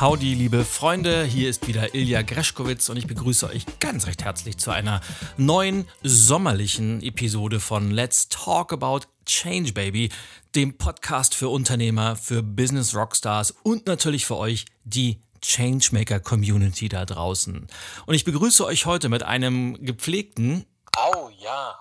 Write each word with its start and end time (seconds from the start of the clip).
Howdy, 0.00 0.34
liebe 0.34 0.64
Freunde, 0.64 1.24
hier 1.24 1.50
ist 1.50 1.66
wieder 1.66 1.92
Ilja 1.92 2.22
Greschkowitz 2.22 2.88
und 2.88 2.98
ich 2.98 3.08
begrüße 3.08 3.48
euch 3.48 3.64
ganz 3.80 4.06
recht 4.06 4.22
herzlich 4.22 4.56
zu 4.56 4.70
einer 4.70 5.00
neuen 5.36 5.88
sommerlichen 6.04 7.02
Episode 7.02 7.58
von 7.58 7.90
Let's 7.90 8.28
Talk 8.28 8.72
About 8.72 9.00
Change 9.26 9.72
Baby, 9.72 10.10
dem 10.54 10.78
Podcast 10.78 11.34
für 11.34 11.48
Unternehmer, 11.48 12.14
für 12.14 12.44
Business 12.44 12.94
Rockstars 12.94 13.56
und 13.64 13.88
natürlich 13.88 14.24
für 14.24 14.36
euch, 14.36 14.66
die 14.84 15.18
Changemaker 15.42 16.20
Community 16.20 16.88
da 16.88 17.04
draußen. 17.04 17.66
Und 18.06 18.14
ich 18.14 18.24
begrüße 18.24 18.64
euch 18.64 18.86
heute 18.86 19.08
mit 19.08 19.24
einem 19.24 19.84
gepflegten 19.84 20.64
Au 20.96 21.28
ja. 21.40 21.74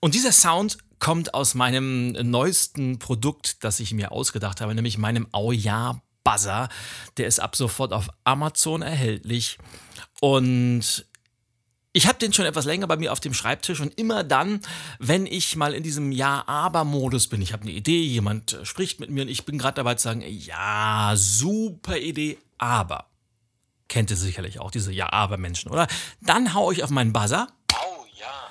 Und 0.00 0.16
dieser 0.16 0.32
Sound 0.32 0.78
kommt 0.98 1.34
aus 1.34 1.54
meinem 1.54 2.12
neuesten 2.12 2.98
Produkt, 2.98 3.62
das 3.62 3.78
ich 3.78 3.92
mir 3.94 4.10
ausgedacht 4.10 4.60
habe, 4.60 4.74
nämlich 4.74 4.98
meinem 4.98 5.28
Au 5.30 5.52
ja 5.52 6.00
Buzzer. 6.24 6.68
Der 7.18 7.26
ist 7.26 7.38
ab 7.38 7.54
sofort 7.54 7.92
auf 7.92 8.08
Amazon 8.24 8.82
erhältlich. 8.82 9.58
Und 10.20 11.06
ich 11.96 12.08
habe 12.08 12.18
den 12.18 12.32
schon 12.32 12.44
etwas 12.44 12.64
länger 12.64 12.88
bei 12.88 12.96
mir 12.96 13.12
auf 13.12 13.20
dem 13.20 13.34
Schreibtisch 13.34 13.78
und 13.78 13.96
immer 13.96 14.24
dann, 14.24 14.60
wenn 14.98 15.26
ich 15.26 15.54
mal 15.54 15.74
in 15.74 15.84
diesem 15.84 16.10
Ja-Aber-Modus 16.10 17.28
bin, 17.28 17.40
ich 17.40 17.52
habe 17.52 17.62
eine 17.62 17.70
Idee, 17.70 18.02
jemand 18.02 18.58
spricht 18.64 18.98
mit 18.98 19.10
mir 19.10 19.22
und 19.22 19.28
ich 19.28 19.44
bin 19.44 19.58
gerade 19.58 19.76
dabei 19.76 19.94
zu 19.94 20.02
sagen, 20.02 20.24
ja, 20.26 21.12
super 21.14 21.96
Idee, 21.96 22.38
aber. 22.58 23.06
Kennt 23.86 24.10
ihr 24.10 24.16
sicherlich 24.16 24.58
auch 24.58 24.72
diese 24.72 24.92
Ja-Aber-Menschen, 24.92 25.70
oder? 25.70 25.86
Dann 26.20 26.52
haue 26.52 26.74
ich 26.74 26.82
auf 26.82 26.90
meinen 26.90 27.12
Buzzer. 27.12 27.46
Oh 27.72 28.04
ja. 28.18 28.50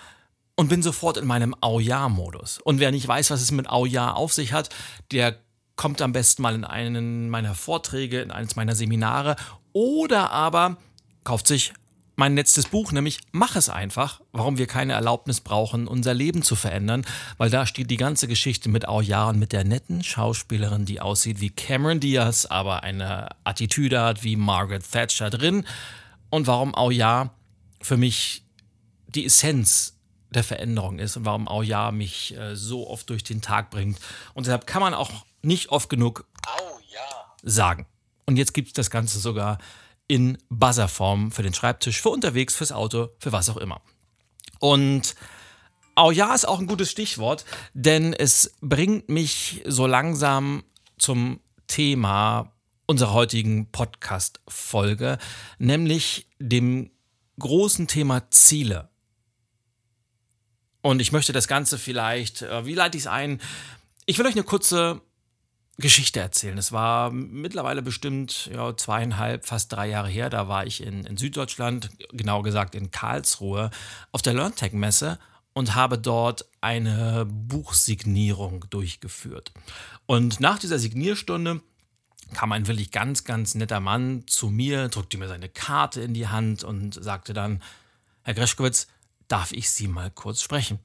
Und 0.56 0.70
bin 0.70 0.82
sofort 0.82 1.18
in 1.18 1.28
meinem 1.28 1.54
Au-Ja-Modus. 1.60 2.60
Und 2.60 2.80
wer 2.80 2.92
nicht 2.92 3.08
weiß, 3.08 3.30
was 3.30 3.42
es 3.42 3.52
mit 3.52 3.68
Au-Ja 3.68 4.14
auf 4.14 4.32
sich 4.32 4.54
hat, 4.54 4.70
der 5.12 5.43
kommt 5.76 6.02
am 6.02 6.14
besten 6.14 6.42
mal 6.42 6.56
in 6.56 6.66
einen 6.66 7.30
meiner 7.30 7.56
Vorträge, 7.56 8.22
in 8.22 8.32
eines 8.32 8.56
meiner 8.56 8.76
Seminare. 8.76 9.36
Oder 9.74 10.32
aber 10.32 10.78
kauft 11.24 11.48
sich 11.48 11.74
mein 12.16 12.36
letztes 12.36 12.68
Buch, 12.68 12.92
nämlich 12.92 13.20
Mach 13.32 13.56
es 13.56 13.70
einfach, 13.70 14.22
warum 14.32 14.58
wir 14.58 14.68
keine 14.68 14.94
Erlaubnis 14.94 15.42
brauchen, 15.42 15.88
unser 15.88 16.14
Leben 16.14 16.44
zu 16.44 16.56
verändern, 16.56 17.06
weil 17.38 17.50
da 17.50 17.66
steht 17.66 17.90
die 17.90 17.98
ganze 17.98 18.28
Geschichte 18.28 18.70
mit 18.70 18.88
Auja 18.88 19.30
und 19.30 19.40
mit 19.40 19.52
der 19.52 19.64
netten 19.64 20.04
Schauspielerin, 20.04 20.86
die 20.86 21.02
aussieht 21.02 21.42
wie 21.42 21.50
Cameron 21.50 22.00
Diaz, 22.00 22.46
aber 22.46 22.84
eine 22.84 23.30
Attitüde 23.44 24.02
hat 24.02 24.24
wie 24.24 24.36
Margaret 24.36 24.90
Thatcher 24.90 25.30
drin. 25.30 25.66
Und 26.30 26.48
warum 26.48 26.74
Auja 26.76 27.34
für 27.82 27.98
mich 27.98 28.44
die 29.08 29.26
Essenz 29.26 30.00
der 30.30 30.44
Veränderung 30.44 31.00
ist 31.00 31.18
und 31.18 31.26
warum 31.26 31.48
Auja 31.48 31.92
mich 31.92 32.36
äh, 32.36 32.56
so 32.56 32.90
oft 32.90 33.10
durch 33.10 33.24
den 33.24 33.42
Tag 33.42 33.70
bringt. 33.70 34.00
Und 34.34 34.48
deshalb 34.48 34.66
kann 34.66 34.82
man 34.82 34.94
auch 34.94 35.26
nicht 35.44 35.70
oft 35.70 35.90
genug 35.90 36.26
oh, 36.48 36.80
ja. 36.92 37.36
sagen. 37.44 37.86
Und 38.26 38.38
jetzt 38.38 38.54
gibt 38.54 38.70
es 38.70 38.74
das 38.74 38.90
Ganze 38.90 39.20
sogar 39.20 39.58
in 40.08 40.38
Buzzerform 40.50 41.32
für 41.32 41.44
den 41.44 41.54
Schreibtisch, 41.54 42.02
für 42.02 42.10
unterwegs, 42.10 42.56
fürs 42.56 42.72
Auto, 42.72 43.10
für 43.20 43.32
was 43.32 43.50
auch 43.50 43.58
immer. 43.58 43.82
Und 44.60 45.16
Oh 45.96 46.10
ja 46.10 46.34
ist 46.34 46.48
auch 46.48 46.60
ein 46.60 46.66
gutes 46.66 46.90
Stichwort, 46.90 47.46
denn 47.76 48.14
es 48.14 48.56
bringt 48.62 49.10
mich 49.10 49.62
so 49.66 49.86
langsam 49.86 50.64
zum 50.98 51.40
Thema 51.68 52.52
unserer 52.88 53.14
heutigen 53.14 53.72
Podcast-Folge, 53.72 55.20
nämlich 55.60 56.28
dem 56.40 56.90
großen 57.38 57.88
Thema 57.88 58.32
Ziele. 58.32 58.90
Und 60.82 61.00
ich 61.00 61.12
möchte 61.12 61.32
das 61.32 61.48
Ganze 61.48 61.78
vielleicht, 61.78 62.42
äh, 62.42 62.66
wie 62.66 62.74
leite 62.74 62.98
ich 62.98 63.04
es 63.04 63.08
ein? 63.08 63.40
Ich 64.08 64.18
will 64.18 64.26
euch 64.26 64.34
eine 64.34 64.44
kurze 64.44 65.00
Geschichte 65.78 66.20
erzählen. 66.20 66.58
Es 66.58 66.72
war 66.72 67.12
mittlerweile 67.12 67.82
bestimmt 67.82 68.50
ja, 68.54 68.78
zweieinhalb, 68.78 69.46
fast 69.46 69.72
drei 69.72 69.88
Jahre 69.88 70.10
her. 70.10 70.30
Da 70.30 70.48
war 70.48 70.68
ich 70.68 70.84
in, 70.84 71.04
in 71.06 71.18
Süddeutschland, 71.18 71.90
genau 72.12 72.44
gesagt 72.44 72.76
in 72.76 72.92
Karlsruhe, 72.92 73.72
auf 74.12 74.22
der 74.22 74.34
LearnTech-Messe 74.34 75.18
und 75.54 75.76
habe 75.76 75.98
dort 75.98 76.46
eine 76.62 77.26
Buchsignierung 77.26 78.66
durchgeführt. 78.70 79.52
Und 80.06 80.40
nach 80.40 80.60
dieser 80.60 80.80
Signierstunde 80.80 81.62
kam 82.34 82.52
ein 82.52 82.68
wirklich 82.68 82.92
ganz, 82.92 83.24
ganz 83.24 83.56
netter 83.56 83.80
Mann 83.80 84.26
zu 84.28 84.50
mir, 84.50 84.90
drückte 84.90 85.18
mir 85.18 85.28
seine 85.28 85.50
Karte 85.50 86.02
in 86.02 86.14
die 86.14 86.28
Hand 86.28 86.64
und 86.64 87.04
sagte 87.04 87.34
dann, 87.34 87.62
Herr 88.24 88.34
Greschkowitz, 88.34 88.88
darf 89.28 89.52
ich 89.52 89.70
Sie 89.70 89.88
mal 89.88 90.12
kurz 90.12 90.42
sprechen? 90.42 90.80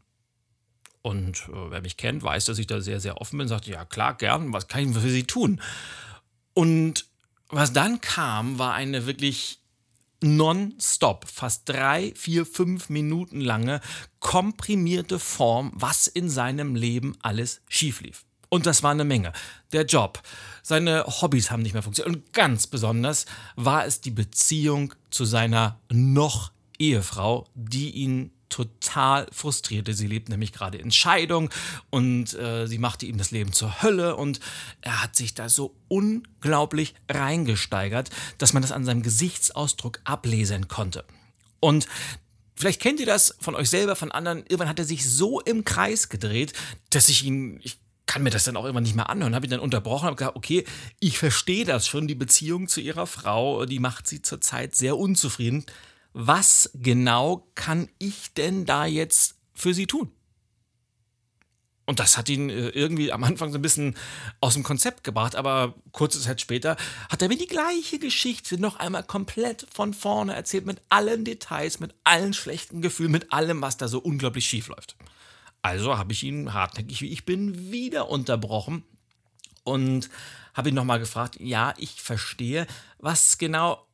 Und 1.03 1.49
äh, 1.49 1.71
wer 1.71 1.81
mich 1.81 1.97
kennt, 1.97 2.23
weiß, 2.23 2.47
dass 2.47 2.59
ich 2.59 2.67
da 2.67 2.81
sehr, 2.81 3.01
sehr 3.01 3.21
offen 3.21 3.39
bin. 3.39 3.49
Sagte, 3.49 3.71
ja 3.71 3.85
klar, 3.85 4.15
gern, 4.15 4.53
was 4.53 4.69
kann 4.69 4.91
ich 4.91 4.97
für 4.97 5.11
Sie 5.11 5.25
tun? 5.25 5.61
Und 6.55 7.07
was 7.49 7.73
dann 7.73 8.01
kam, 8.01 8.59
war 8.59 8.75
eine 8.75 9.07
wirklich 9.07 9.61
nonstop, 10.21 11.27
fast 11.29 11.69
drei, 11.69 12.13
vier, 12.17 12.45
fünf 12.45 12.89
Minuten 12.89 13.41
lange 13.41 13.81
komprimierte 14.19 15.19
Form, 15.19 15.73
was 15.75 16.07
in 16.07 16.29
seinem 16.29 16.75
Leben 16.75 17.17
alles 17.23 17.61
schief 17.69 18.01
lief. 18.01 18.25
Und 18.49 18.67
das 18.67 18.83
war 18.83 18.91
eine 18.91 19.05
Menge. 19.05 19.33
Der 19.73 19.85
Job, 19.85 20.23
seine 20.63 21.05
Hobbys 21.07 21.51
haben 21.51 21.63
nicht 21.63 21.75
mehr 21.75 21.83
funktioniert. 21.83 22.17
Und 22.17 22.33
ganz 22.33 22.67
besonders 22.67 23.27
war 23.57 23.85
es 23.85 24.01
die 24.01 24.11
Beziehung 24.11 24.95
zu 25.11 25.25
seiner 25.25 25.79
noch 25.91 26.51
Ehefrau, 26.79 27.47
die 27.55 27.91
ihn 27.91 28.33
total 28.49 29.27
frustrierte. 29.33 29.95
Sie 29.95 30.07
lebt 30.07 30.29
nämlich 30.29 30.53
gerade 30.53 30.79
in 30.79 30.91
Scheidung 30.91 31.51
und 31.91 32.35
äh, 32.35 32.67
sie 32.67 32.79
machte 32.79 33.07
ihm 33.07 33.19
das 33.19 33.31
Leben 33.31 33.53
zur 33.53 33.83
Hölle 33.83 34.17
und 34.17 34.41
er 34.81 35.03
hat 35.03 35.17
sich 35.17 35.35
da 35.35 35.49
so 35.49 35.75
unglaublich 35.89 36.95
reingesteigert, 37.09 38.11
dass 38.39 38.53
man 38.53 38.63
das 38.63 38.73
an 38.73 38.85
seinem 38.85 39.03
Gesichtsausdruck 39.03 40.01
ablesen 40.05 40.69
konnte. 40.69 41.05
Und 41.61 41.87
Vielleicht 42.59 42.83
kennt 42.83 42.99
ihr 42.99 43.07
das 43.07 43.37
von 43.39 43.55
euch 43.55 43.71
selber, 43.71 43.95
von 43.95 44.11
anderen. 44.11 44.39
Irgendwann 44.39 44.69
hat 44.69 44.81
er 44.81 44.85
sich 44.85 45.09
so 45.09 45.39
im 45.39 45.65
Kreis 45.65 46.09
gedreht, 46.09 46.55
dass 46.91 47.09
ich 47.09 47.25
ihn, 47.25 47.61
ich 47.63 47.79
kann 48.05 48.25
mir 48.25 48.31
das 48.31 48.43
dann 48.43 48.57
auch 48.57 48.65
irgendwann 48.65 48.83
nicht 48.83 48.97
mehr 48.97 49.09
anhören. 49.09 49.37
Habe 49.37 49.47
ich 49.47 49.51
dann 49.51 49.61
unterbrochen, 49.61 50.07
habe 50.07 50.17
gesagt, 50.17 50.35
okay, 50.35 50.65
ich 50.99 51.19
verstehe 51.19 51.65
das 51.65 51.87
schon. 51.87 52.09
Die 52.09 52.17
Beziehung 52.17 52.67
zu 52.67 52.81
ihrer 52.81 53.07
Frau, 53.07 53.65
die 53.65 53.79
macht 53.79 54.09
sie 54.09 54.23
zurzeit 54.23 54.75
sehr 54.75 54.97
unzufrieden 54.97 55.67
was 56.21 56.69
genau 56.75 57.49
kann 57.55 57.89
ich 58.01 58.35
denn 58.35 58.67
da 58.67 58.87
jetzt 58.87 59.37
für 59.55 59.73
sie 59.73 59.87
tun? 59.87 60.11
Und 61.87 62.01
das 62.01 62.19
hat 62.19 62.29
ihn 62.29 62.51
äh, 62.51 62.71
irgendwie 62.71 63.13
am 63.13 63.23
Anfang 63.23 63.53
so 63.53 63.59
ein 63.59 63.63
bisschen 63.63 63.97
aus 64.41 64.55
dem 64.55 64.65
Konzept 64.65 65.05
gebracht, 65.05 65.37
aber 65.37 65.77
kurze 65.93 66.21
Zeit 66.21 66.41
später 66.41 66.77
hat 67.09 67.23
er 67.23 67.29
mir 67.29 67.39
die 67.39 67.47
gleiche 67.47 68.01
Geschichte 68.01 68.61
noch 68.61 68.81
einmal 68.81 69.05
komplett 69.05 69.69
von 69.73 69.95
vorne 69.95 70.35
erzählt, 70.35 70.67
mit 70.67 70.83
allen 70.89 71.25
Details, 71.25 71.79
mit 71.79 71.95
allen 72.03 72.35
schlechten 72.35 72.83
Gefühlen, 72.83 73.13
mit 73.13 73.33
allem, 73.33 73.63
was 73.63 73.77
da 73.77 73.87
so 73.87 74.01
unglaublich 74.01 74.45
schief 74.45 74.67
läuft. 74.67 74.97
Also 75.63 75.97
habe 75.97 76.13
ich 76.13 76.25
ihn 76.25 76.53
hartnäckig, 76.53 77.01
wie 77.01 77.13
ich 77.13 77.27
bin, 77.27 77.71
wieder 77.71 78.11
unterbrochen 78.11 78.83
und 79.63 80.11
habe 80.53 80.71
ihn 80.71 80.75
nochmal 80.75 80.99
gefragt, 80.99 81.37
ja, 81.39 81.75
ich 81.79 82.03
verstehe, 82.03 82.67
was 82.99 83.39
genau 83.39 83.88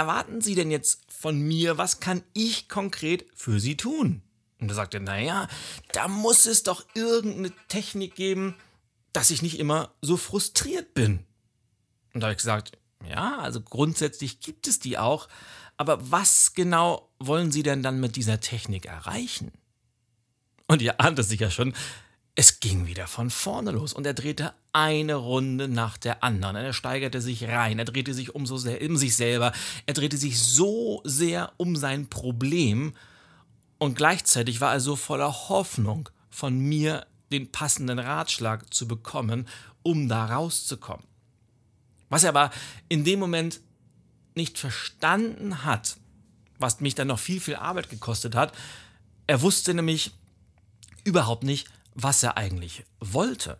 erwarten 0.00 0.40
Sie 0.40 0.54
denn 0.54 0.70
jetzt 0.70 1.02
von 1.12 1.38
mir? 1.38 1.76
Was 1.76 2.00
kann 2.00 2.22
ich 2.32 2.70
konkret 2.70 3.26
für 3.34 3.60
Sie 3.60 3.76
tun? 3.76 4.22
Und 4.58 4.68
da 4.68 4.74
sagt 4.74 4.94
er, 4.94 5.00
naja, 5.00 5.46
da 5.92 6.08
muss 6.08 6.46
es 6.46 6.62
doch 6.62 6.86
irgendeine 6.94 7.52
Technik 7.68 8.14
geben, 8.14 8.54
dass 9.12 9.30
ich 9.30 9.42
nicht 9.42 9.58
immer 9.58 9.92
so 10.00 10.16
frustriert 10.16 10.94
bin. 10.94 11.26
Und 12.14 12.22
da 12.22 12.28
habe 12.28 12.32
ich 12.32 12.38
gesagt, 12.38 12.78
ja, 13.06 13.40
also 13.40 13.60
grundsätzlich 13.60 14.40
gibt 14.40 14.68
es 14.68 14.78
die 14.78 14.96
auch, 14.96 15.28
aber 15.76 16.10
was 16.10 16.54
genau 16.54 17.10
wollen 17.18 17.52
Sie 17.52 17.62
denn 17.62 17.82
dann 17.82 18.00
mit 18.00 18.16
dieser 18.16 18.40
Technik 18.40 18.86
erreichen? 18.86 19.52
Und 20.66 20.80
ihr 20.80 20.98
ahnt 20.98 21.18
es 21.18 21.28
sicher 21.28 21.50
schon, 21.50 21.74
es 22.34 22.60
ging 22.60 22.86
wieder 22.86 23.06
von 23.06 23.30
vorne 23.30 23.72
los 23.72 23.92
und 23.92 24.06
er 24.06 24.14
drehte 24.14 24.54
eine 24.72 25.14
Runde 25.14 25.68
nach 25.68 25.98
der 25.98 26.22
anderen. 26.22 26.56
Er 26.56 26.72
steigerte 26.72 27.20
sich 27.20 27.44
rein, 27.44 27.78
er 27.78 27.84
drehte 27.84 28.14
sich 28.14 28.34
um, 28.34 28.46
so 28.46 28.56
sehr, 28.56 28.80
um 28.82 28.96
sich 28.96 29.16
selber, 29.16 29.52
er 29.86 29.94
drehte 29.94 30.16
sich 30.16 30.38
so 30.38 31.02
sehr 31.04 31.52
um 31.56 31.76
sein 31.76 32.08
Problem 32.08 32.94
und 33.78 33.96
gleichzeitig 33.96 34.60
war 34.60 34.72
er 34.72 34.80
so 34.80 34.94
voller 34.96 35.48
Hoffnung, 35.48 36.08
von 36.30 36.58
mir 36.58 37.06
den 37.32 37.50
passenden 37.50 37.98
Ratschlag 37.98 38.72
zu 38.72 38.86
bekommen, 38.86 39.48
um 39.82 40.08
da 40.08 40.26
rauszukommen. 40.26 41.06
Was 42.08 42.24
er 42.24 42.30
aber 42.30 42.50
in 42.88 43.04
dem 43.04 43.18
Moment 43.18 43.60
nicht 44.34 44.58
verstanden 44.58 45.64
hat, 45.64 45.96
was 46.58 46.80
mich 46.80 46.94
dann 46.94 47.08
noch 47.08 47.18
viel, 47.18 47.40
viel 47.40 47.56
Arbeit 47.56 47.90
gekostet 47.90 48.34
hat, 48.34 48.52
er 49.26 49.42
wusste 49.42 49.74
nämlich, 49.74 50.12
überhaupt 51.04 51.44
nicht, 51.44 51.68
was 51.94 52.22
er 52.22 52.36
eigentlich 52.36 52.84
wollte. 53.00 53.58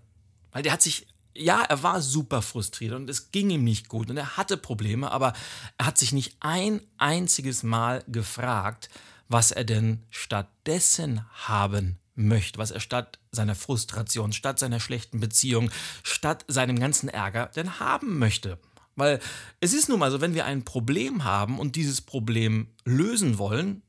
Weil 0.53 0.62
der 0.62 0.73
hat 0.73 0.82
sich, 0.82 1.06
ja, 1.35 1.62
er 1.62 1.82
war 1.82 2.00
super 2.00 2.43
frustriert 2.43 2.94
und 2.94 3.09
es 3.09 3.31
ging 3.31 3.50
ihm 3.50 3.65
nicht 3.65 3.88
gut 3.88 4.11
und 4.11 4.17
er 4.17 4.37
hatte 4.37 4.56
Probleme, 4.56 5.11
aber 5.11 5.32
er 5.79 5.87
hat 5.87 5.99
sich 5.99 6.12
nicht 6.12 6.37
ein 6.41 6.81
einziges 6.99 7.62
Mal 7.62 8.05
gefragt, 8.09 8.91
was 9.29 9.53
er 9.53 9.65
denn 9.65 10.03
stattdessen 10.11 11.25
haben 11.32 11.99
möchte, 12.17 12.59
was 12.59 12.73
er 12.73 12.81
statt 12.81 13.19
seiner 13.31 13.55
Frustration, 13.55 14.33
statt 14.33 14.59
seiner 14.59 14.81
schlechten 14.81 15.21
Beziehung, 15.21 15.71
statt 16.03 16.44
seinem 16.49 16.79
ganzen 16.79 17.09
Ärger 17.09 17.47
denn 17.55 17.79
haben 17.79 18.19
möchte. 18.19 18.59
Weil 18.97 19.21
es 19.61 19.73
ist 19.73 19.88
nun 19.88 20.00
mal 20.00 20.11
so, 20.11 20.21
wenn 20.21 20.35
wir 20.35 20.44
ein 20.44 20.65
Problem 20.65 21.25
haben 21.25 21.59
und 21.59 21.76
dieses 21.76 22.00
Problem 22.00 22.69
lösen 22.85 23.38
wollen 23.38 23.83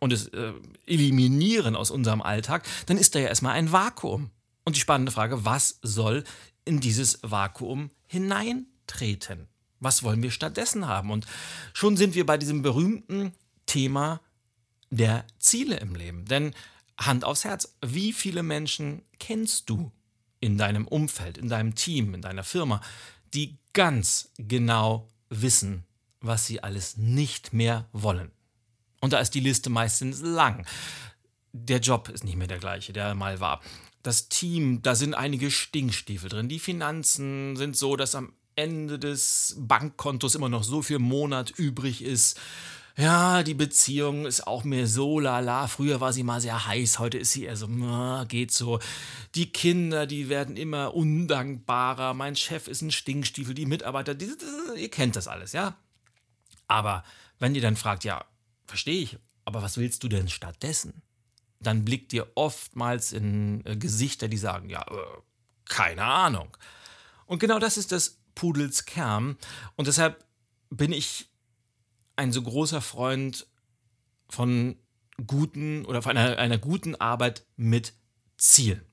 und 0.00 0.12
es 0.12 0.28
äh, 0.28 0.52
eliminieren 0.86 1.76
aus 1.76 1.90
unserem 1.90 2.22
Alltag, 2.22 2.66
dann 2.86 2.98
ist 2.98 3.14
da 3.14 3.18
ja 3.18 3.28
erstmal 3.28 3.54
ein 3.54 3.72
Vakuum. 3.72 4.30
Und 4.64 4.76
die 4.76 4.80
spannende 4.80 5.12
Frage, 5.12 5.44
was 5.44 5.78
soll 5.82 6.24
in 6.64 6.80
dieses 6.80 7.18
Vakuum 7.22 7.90
hineintreten? 8.06 9.48
Was 9.80 10.02
wollen 10.02 10.22
wir 10.22 10.30
stattdessen 10.30 10.86
haben? 10.86 11.10
Und 11.10 11.26
schon 11.72 11.96
sind 11.96 12.14
wir 12.14 12.26
bei 12.26 12.36
diesem 12.36 12.62
berühmten 12.62 13.32
Thema 13.66 14.20
der 14.90 15.24
Ziele 15.38 15.76
im 15.78 15.94
Leben. 15.94 16.24
Denn 16.24 16.54
Hand 16.98 17.24
aufs 17.24 17.44
Herz, 17.44 17.76
wie 17.84 18.12
viele 18.12 18.42
Menschen 18.42 19.02
kennst 19.18 19.70
du 19.70 19.92
in 20.40 20.58
deinem 20.58 20.86
Umfeld, 20.86 21.38
in 21.38 21.48
deinem 21.48 21.74
Team, 21.74 22.14
in 22.14 22.22
deiner 22.22 22.44
Firma, 22.44 22.80
die 23.34 23.58
ganz 23.72 24.32
genau 24.38 25.08
wissen, 25.28 25.84
was 26.20 26.46
sie 26.46 26.62
alles 26.62 26.96
nicht 26.96 27.52
mehr 27.52 27.88
wollen? 27.92 28.30
Und 29.00 29.12
da 29.12 29.18
ist 29.18 29.34
die 29.34 29.40
Liste 29.40 29.70
meistens 29.70 30.20
lang. 30.20 30.66
Der 31.52 31.78
Job 31.78 32.08
ist 32.08 32.24
nicht 32.24 32.36
mehr 32.36 32.46
der 32.46 32.58
gleiche, 32.58 32.92
der 32.92 33.14
mal 33.14 33.40
war. 33.40 33.60
Das 34.02 34.28
Team, 34.28 34.82
da 34.82 34.94
sind 34.94 35.14
einige 35.14 35.50
Stinkstiefel 35.50 36.30
drin. 36.30 36.48
Die 36.48 36.58
Finanzen 36.58 37.56
sind 37.56 37.76
so, 37.76 37.96
dass 37.96 38.14
am 38.14 38.32
Ende 38.54 38.98
des 38.98 39.56
Bankkontos 39.58 40.34
immer 40.34 40.48
noch 40.48 40.64
so 40.64 40.82
viel 40.82 40.98
Monat 40.98 41.50
übrig 41.50 42.02
ist 42.02 42.38
ja, 42.98 43.44
die 43.44 43.54
Beziehung 43.54 44.26
ist 44.26 44.48
auch 44.48 44.64
mehr 44.64 44.88
so 44.88 45.20
lala. 45.20 45.68
Früher 45.68 46.00
war 46.00 46.12
sie 46.12 46.24
mal 46.24 46.40
sehr 46.40 46.66
heiß, 46.66 46.98
heute 46.98 47.16
ist 47.16 47.30
sie 47.30 47.44
eher 47.44 47.56
so, 47.56 47.68
geht 48.26 48.50
so. 48.50 48.80
Die 49.36 49.52
Kinder, 49.52 50.04
die 50.04 50.28
werden 50.28 50.56
immer 50.56 50.94
undankbarer. 50.94 52.12
Mein 52.14 52.34
Chef 52.34 52.66
ist 52.66 52.82
ein 52.82 52.90
Stinkstiefel, 52.90 53.54
die 53.54 53.66
Mitarbeiter, 53.66 54.16
die, 54.16 54.26
die, 54.26 54.80
ihr 54.80 54.90
kennt 54.90 55.14
das 55.14 55.28
alles, 55.28 55.52
ja. 55.52 55.76
Aber 56.66 57.04
wenn 57.38 57.54
ihr 57.54 57.62
dann 57.62 57.76
fragt, 57.76 58.02
ja, 58.02 58.24
verstehe 58.68 59.02
ich, 59.02 59.18
aber 59.44 59.62
was 59.62 59.78
willst 59.78 60.04
du 60.04 60.08
denn 60.08 60.28
stattdessen? 60.28 61.02
Dann 61.60 61.84
blickt 61.84 62.12
ihr 62.12 62.30
oftmals 62.34 63.12
in 63.12 63.64
äh, 63.66 63.76
Gesichter, 63.76 64.28
die 64.28 64.36
sagen, 64.36 64.68
ja, 64.68 64.82
äh, 64.82 65.20
keine 65.64 66.04
Ahnung. 66.04 66.56
Und 67.26 67.40
genau 67.40 67.58
das 67.58 67.76
ist 67.76 67.90
das 67.90 68.18
Pudels 68.34 68.84
Kern. 68.84 69.36
Und 69.76 69.88
deshalb 69.88 70.24
bin 70.70 70.92
ich 70.92 71.28
ein 72.16 72.32
so 72.32 72.42
großer 72.42 72.80
Freund 72.80 73.46
von 74.28 74.76
guten 75.26 75.84
oder 75.84 76.02
von 76.02 76.16
einer, 76.16 76.38
einer 76.38 76.58
guten 76.58 76.94
Arbeit 76.96 77.44
mit 77.56 77.94
Zielen. 78.36 78.84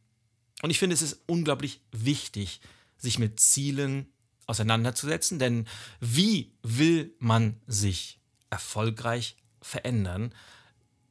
Und 0.61 0.69
ich 0.69 0.79
finde, 0.79 0.95
es 0.95 1.01
ist 1.01 1.21
unglaublich 1.27 1.81
wichtig, 1.91 2.61
sich 2.97 3.19
mit 3.19 3.39
Zielen 3.39 4.11
auseinanderzusetzen, 4.47 5.37
denn 5.37 5.67
wie 5.99 6.55
will 6.63 7.15
man 7.19 7.61
sich 7.67 8.19
erfolgreich 8.49 9.37
verändern, 9.65 10.33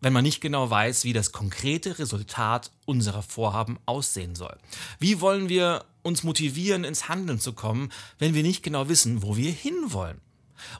wenn 0.00 0.12
man 0.12 0.22
nicht 0.22 0.40
genau 0.40 0.68
weiß, 0.68 1.04
wie 1.04 1.12
das 1.12 1.32
konkrete 1.32 1.98
Resultat 1.98 2.70
unserer 2.84 3.22
Vorhaben 3.22 3.78
aussehen 3.86 4.34
soll? 4.34 4.56
Wie 4.98 5.20
wollen 5.20 5.48
wir 5.48 5.84
uns 6.02 6.22
motivieren, 6.22 6.84
ins 6.84 7.08
Handeln 7.08 7.40
zu 7.40 7.54
kommen, 7.54 7.90
wenn 8.18 8.34
wir 8.34 8.42
nicht 8.42 8.62
genau 8.62 8.88
wissen, 8.88 9.22
wo 9.22 9.36
wir 9.36 9.50
hinwollen? 9.50 10.20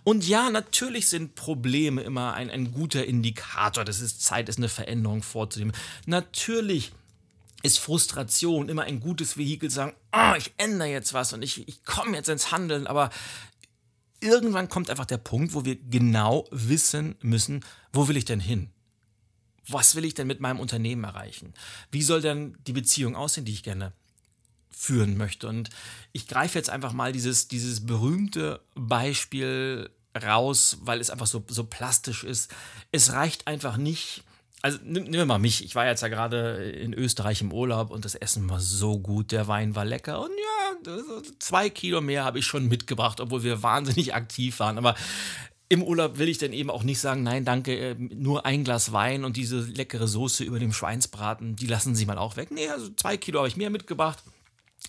Und 0.05 0.27
ja, 0.27 0.51
natürlich 0.51 1.09
sind 1.09 1.35
Probleme 1.35 2.03
immer 2.03 2.35
ein, 2.35 2.51
ein 2.51 2.73
guter 2.73 3.05
Indikator, 3.05 3.85
dass 3.85 4.01
es 4.01 4.19
Zeit 4.19 4.49
ist, 4.49 4.59
eine 4.59 4.69
Veränderung 4.69 5.23
vorzunehmen. 5.23 5.75
Natürlich 6.07 6.93
ist 7.63 7.79
Frustration 7.79 8.69
immer 8.69 8.83
ein 8.83 9.01
gutes 9.01 9.39
Vehikel, 9.39 9.71
zu 9.71 9.77
sagen, 9.77 9.95
oh, 10.13 10.35
ich 10.37 10.53
ändere 10.59 10.89
jetzt 10.89 11.15
was 11.15 11.33
und 11.33 11.43
ich, 11.43 11.67
ich 11.67 11.83
komme 11.85 12.17
jetzt 12.17 12.29
ins 12.29 12.53
Handeln, 12.53 12.87
aber 12.87 13.11
irgendwann 14.25 14.69
kommt 14.69 14.91
einfach 14.91 15.07
der 15.07 15.19
Punkt, 15.19 15.55
wo 15.55 15.65
wir 15.65 15.77
genau 15.77 16.47
wissen 16.51 17.15
müssen, 17.21 17.65
wo 17.93 18.09
will 18.09 18.17
ich 18.17 18.25
denn 18.25 18.41
hin? 18.41 18.71
Was 19.69 19.95
will 19.95 20.05
ich 20.05 20.15
denn 20.15 20.27
mit 20.27 20.41
meinem 20.41 20.61
Unternehmen 20.61 21.05
erreichen? 21.05 21.55
Wie 21.91 22.03
soll 22.03 22.21
denn 22.21 22.57
die 22.67 22.73
Beziehung 22.73 23.17
aussehen, 23.17 23.45
die 23.45 23.53
ich 23.53 23.63
gerne 23.63 23.93
führen 24.77 25.17
möchte. 25.17 25.49
Und 25.49 25.71
ich 26.13 26.27
greife 26.27 26.59
jetzt 26.59 26.71
einfach 26.71 26.93
mal 26.93 27.13
dieses, 27.13 27.49
dieses 27.49 27.87
berühmte 27.87 28.61
Beispiel 28.75 29.91
raus, 30.21 30.79
weil 30.83 31.01
es 31.01 31.11
einfach 31.11 31.27
so, 31.27 31.45
so 31.49 31.65
plastisch 31.65 32.25
ist. 32.25 32.53
Es 32.93 33.13
reicht 33.13 33.47
einfach 33.47 33.77
nicht. 33.77 34.23
Also 34.63 34.79
nimm, 34.83 35.05
nimm 35.05 35.27
mal 35.29 35.39
mich. 35.39 35.65
Ich 35.65 35.75
war 35.75 35.87
jetzt 35.87 36.01
ja 36.01 36.09
gerade 36.09 36.71
in 36.71 36.95
Österreich 36.95 37.43
im 37.43 37.53
Urlaub 37.53 37.91
und 37.91 38.05
das 38.05 38.15
Essen 38.15 38.49
war 38.49 38.61
so 38.61 38.99
gut, 38.99 39.31
der 39.33 39.47
Wein 39.47 39.75
war 39.75 39.85
lecker 39.85 40.23
und 40.23 40.31
ja, 40.31 41.23
zwei 41.39 41.69
Kilo 41.69 42.01
mehr 42.01 42.25
habe 42.25 42.39
ich 42.39 42.47
schon 42.47 42.69
mitgebracht, 42.69 43.21
obwohl 43.21 43.43
wir 43.43 43.63
wahnsinnig 43.63 44.15
aktiv 44.15 44.61
waren. 44.61 44.79
Aber 44.79 44.95
im 45.69 45.83
Urlaub 45.83 46.19
will 46.19 46.29
ich 46.29 46.39
dann 46.39 46.53
eben 46.53 46.71
auch 46.71 46.83
nicht 46.83 47.01
sagen, 47.01 47.23
nein, 47.23 47.45
danke, 47.45 47.77
äh, 47.77 47.95
nur 47.99 48.47
ein 48.47 48.65
Glas 48.65 48.93
Wein 48.93 49.25
und 49.25 49.37
diese 49.37 49.61
leckere 49.61 50.09
Soße 50.09 50.45
über 50.45 50.59
dem 50.59 50.73
Schweinsbraten, 50.73 51.57
die 51.57 51.67
lassen 51.67 51.95
Sie 51.95 52.07
mal 52.07 52.19
auch 52.19 52.37
weg. 52.37 52.51
Nee, 52.51 52.69
also 52.69 52.89
zwei 52.97 53.17
Kilo 53.17 53.41
habe 53.41 53.49
ich 53.49 53.57
mehr 53.57 53.71
mitgebracht 53.71 54.23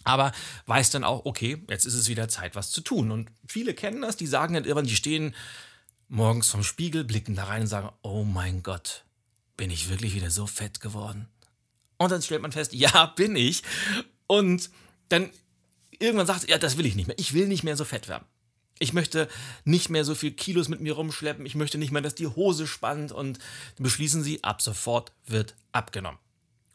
aber 0.03 0.31
weiß 0.65 0.91
dann 0.91 1.03
auch, 1.03 1.25
okay, 1.25 1.63
jetzt 1.69 1.85
ist 1.85 1.93
es 1.93 2.09
wieder 2.09 2.27
Zeit, 2.27 2.55
was 2.55 2.71
zu 2.71 2.81
tun. 2.81 3.11
Und 3.11 3.29
viele 3.47 3.73
kennen 3.73 4.01
das, 4.01 4.17
die 4.17 4.27
sagen 4.27 4.53
dann 4.53 4.63
irgendwann, 4.63 4.87
die 4.87 4.95
stehen 4.95 5.33
morgens 6.09 6.49
vom 6.49 6.63
Spiegel, 6.63 7.03
blicken 7.03 7.35
da 7.35 7.45
rein 7.45 7.61
und 7.61 7.67
sagen, 7.67 7.89
oh 8.01 8.23
mein 8.23 8.61
Gott, 8.61 9.05
bin 9.57 9.69
ich 9.69 9.89
wirklich 9.89 10.13
wieder 10.15 10.29
so 10.29 10.47
fett 10.47 10.81
geworden? 10.81 11.27
Und 11.97 12.11
dann 12.11 12.21
stellt 12.21 12.41
man 12.41 12.51
fest, 12.51 12.73
ja, 12.73 13.05
bin 13.15 13.35
ich. 13.35 13.63
Und 14.27 14.69
dann 15.09 15.29
irgendwann 15.99 16.27
sagt, 16.27 16.49
ja, 16.49 16.57
das 16.57 16.77
will 16.77 16.85
ich 16.85 16.95
nicht 16.95 17.07
mehr. 17.07 17.17
Ich 17.19 17.33
will 17.33 17.47
nicht 17.47 17.63
mehr 17.63 17.77
so 17.77 17.85
fett 17.85 18.07
werden. 18.07 18.25
Ich 18.79 18.91
möchte 18.91 19.29
nicht 19.63 19.89
mehr 19.89 20.03
so 20.03 20.15
viel 20.15 20.31
Kilos 20.31 20.67
mit 20.67 20.81
mir 20.81 20.93
rumschleppen. 20.93 21.45
Ich 21.45 21.55
möchte 21.55 21.77
nicht 21.77 21.91
mehr, 21.91 22.01
dass 22.01 22.15
die 22.15 22.27
Hose 22.27 22.67
spannt. 22.67 23.11
Und 23.11 23.39
beschließen 23.77 24.23
sie, 24.23 24.43
ab 24.43 24.61
sofort 24.61 25.13
wird 25.25 25.55
abgenommen. 25.71 26.19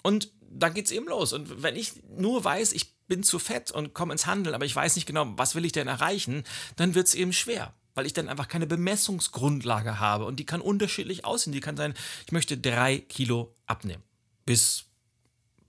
Und 0.02 0.30
dann 0.40 0.72
geht 0.72 0.86
es 0.86 0.92
eben 0.92 1.06
los. 1.06 1.34
Und 1.34 1.62
wenn 1.62 1.76
ich 1.76 1.92
nur 2.08 2.42
weiß, 2.42 2.72
ich 2.72 2.94
bin 3.06 3.22
zu 3.22 3.38
fett 3.38 3.70
und 3.70 3.92
komme 3.92 4.12
ins 4.12 4.26
Handeln, 4.26 4.54
aber 4.54 4.64
ich 4.64 4.74
weiß 4.74 4.96
nicht 4.96 5.06
genau, 5.06 5.26
was 5.36 5.54
will 5.54 5.64
ich 5.64 5.72
denn 5.72 5.88
erreichen, 5.88 6.44
dann 6.76 6.94
wird 6.94 7.08
es 7.08 7.14
eben 7.14 7.32
schwer 7.32 7.74
weil 8.00 8.06
ich 8.06 8.14
dann 8.14 8.30
einfach 8.30 8.48
keine 8.48 8.66
Bemessungsgrundlage 8.66 10.00
habe 10.00 10.24
und 10.24 10.40
die 10.40 10.46
kann 10.46 10.62
unterschiedlich 10.62 11.26
aussehen. 11.26 11.52
Die 11.52 11.60
kann 11.60 11.76
sein, 11.76 11.92
ich 12.24 12.32
möchte 12.32 12.56
drei 12.56 12.96
Kilo 12.96 13.54
abnehmen 13.66 14.02
bis, 14.46 14.86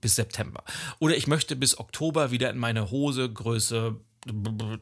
bis 0.00 0.16
September. 0.16 0.64
Oder 0.98 1.14
ich 1.14 1.26
möchte 1.26 1.56
bis 1.56 1.78
Oktober 1.78 2.30
wieder 2.30 2.48
in 2.48 2.56
meine 2.56 2.90
Hose 2.90 3.30
Größe 3.30 4.00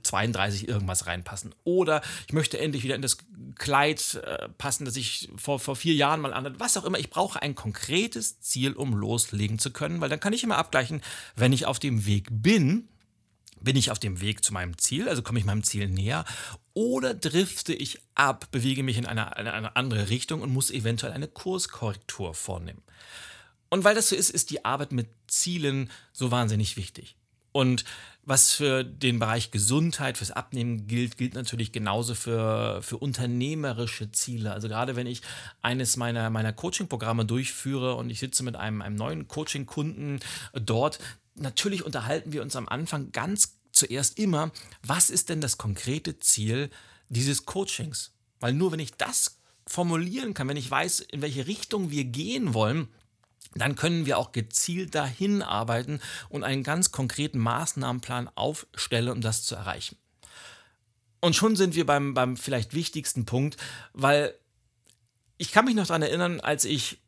32 0.04 0.68
irgendwas 0.68 1.08
reinpassen. 1.08 1.56
Oder 1.64 2.02
ich 2.28 2.34
möchte 2.34 2.56
endlich 2.60 2.84
wieder 2.84 2.94
in 2.94 3.02
das 3.02 3.18
Kleid 3.56 4.22
äh, 4.24 4.48
passen, 4.50 4.84
das 4.84 4.94
ich 4.94 5.28
vor, 5.34 5.58
vor 5.58 5.74
vier 5.74 5.94
Jahren 5.94 6.20
mal 6.20 6.32
anhatte. 6.32 6.60
Was 6.60 6.76
auch 6.76 6.84
immer. 6.84 7.00
Ich 7.00 7.10
brauche 7.10 7.42
ein 7.42 7.56
konkretes 7.56 8.38
Ziel, 8.38 8.74
um 8.74 8.94
loslegen 8.94 9.58
zu 9.58 9.72
können, 9.72 10.00
weil 10.00 10.08
dann 10.08 10.20
kann 10.20 10.32
ich 10.32 10.44
immer 10.44 10.56
abgleichen, 10.56 11.02
wenn 11.34 11.52
ich 11.52 11.66
auf 11.66 11.80
dem 11.80 12.06
Weg 12.06 12.28
bin, 12.30 12.86
bin 13.60 13.76
ich 13.76 13.90
auf 13.90 13.98
dem 13.98 14.20
Weg 14.20 14.44
zu 14.44 14.52
meinem 14.52 14.78
Ziel, 14.78 15.08
also 15.08 15.22
komme 15.22 15.38
ich 15.38 15.44
meinem 15.44 15.62
Ziel 15.62 15.88
näher, 15.88 16.24
oder 16.74 17.14
drifte 17.14 17.74
ich 17.74 18.00
ab, 18.14 18.48
bewege 18.50 18.82
mich 18.82 18.98
in 18.98 19.06
eine, 19.06 19.36
eine, 19.36 19.52
eine 19.52 19.76
andere 19.76 20.08
Richtung 20.08 20.42
und 20.42 20.52
muss 20.52 20.70
eventuell 20.70 21.12
eine 21.12 21.28
Kurskorrektur 21.28 22.34
vornehmen. 22.34 22.82
Und 23.68 23.84
weil 23.84 23.94
das 23.94 24.08
so 24.08 24.16
ist, 24.16 24.30
ist 24.30 24.50
die 24.50 24.64
Arbeit 24.64 24.92
mit 24.92 25.08
Zielen 25.28 25.90
so 26.12 26.30
wahnsinnig 26.30 26.76
wichtig. 26.76 27.16
Und 27.52 27.84
was 28.22 28.52
für 28.52 28.84
den 28.84 29.18
Bereich 29.18 29.50
Gesundheit, 29.50 30.18
fürs 30.18 30.30
Abnehmen 30.30 30.86
gilt, 30.86 31.16
gilt 31.16 31.34
natürlich 31.34 31.72
genauso 31.72 32.14
für, 32.14 32.80
für 32.82 32.98
unternehmerische 32.98 34.12
Ziele. 34.12 34.52
Also 34.52 34.68
gerade 34.68 34.94
wenn 34.94 35.06
ich 35.06 35.22
eines 35.62 35.96
meiner, 35.96 36.30
meiner 36.30 36.52
Coaching-Programme 36.52 37.24
durchführe 37.24 37.94
und 37.94 38.10
ich 38.10 38.20
sitze 38.20 38.44
mit 38.44 38.56
einem, 38.56 38.82
einem 38.82 38.94
neuen 38.94 39.26
Coaching-Kunden 39.26 40.20
dort, 40.52 40.98
natürlich 41.34 41.84
unterhalten 41.84 42.32
wir 42.32 42.42
uns 42.42 42.56
am 42.56 42.68
Anfang 42.68 43.12
ganz 43.12 43.58
zuerst 43.72 44.18
immer, 44.18 44.50
was 44.82 45.10
ist 45.10 45.28
denn 45.28 45.40
das 45.40 45.58
konkrete 45.58 46.18
Ziel 46.18 46.70
dieses 47.08 47.46
Coachings? 47.46 48.12
Weil 48.40 48.52
nur 48.52 48.72
wenn 48.72 48.80
ich 48.80 48.92
das 48.92 49.38
formulieren 49.66 50.34
kann, 50.34 50.48
wenn 50.48 50.56
ich 50.56 50.70
weiß, 50.70 51.00
in 51.00 51.22
welche 51.22 51.46
Richtung 51.46 51.90
wir 51.90 52.04
gehen 52.04 52.54
wollen, 52.54 52.88
dann 53.54 53.76
können 53.76 54.06
wir 54.06 54.18
auch 54.18 54.32
gezielt 54.32 54.94
dahin 54.94 55.42
arbeiten 55.42 56.00
und 56.28 56.44
einen 56.44 56.62
ganz 56.62 56.92
konkreten 56.92 57.38
Maßnahmenplan 57.38 58.28
aufstellen, 58.34 59.08
um 59.08 59.20
das 59.20 59.42
zu 59.42 59.54
erreichen. 59.54 59.96
Und 61.20 61.36
schon 61.36 61.56
sind 61.56 61.74
wir 61.74 61.84
beim, 61.84 62.14
beim 62.14 62.36
vielleicht 62.36 62.74
wichtigsten 62.74 63.26
Punkt, 63.26 63.56
weil 63.92 64.34
ich 65.36 65.52
kann 65.52 65.64
mich 65.64 65.74
noch 65.74 65.86
daran 65.86 66.02
erinnern, 66.02 66.40
als 66.40 66.64
ich 66.64 66.98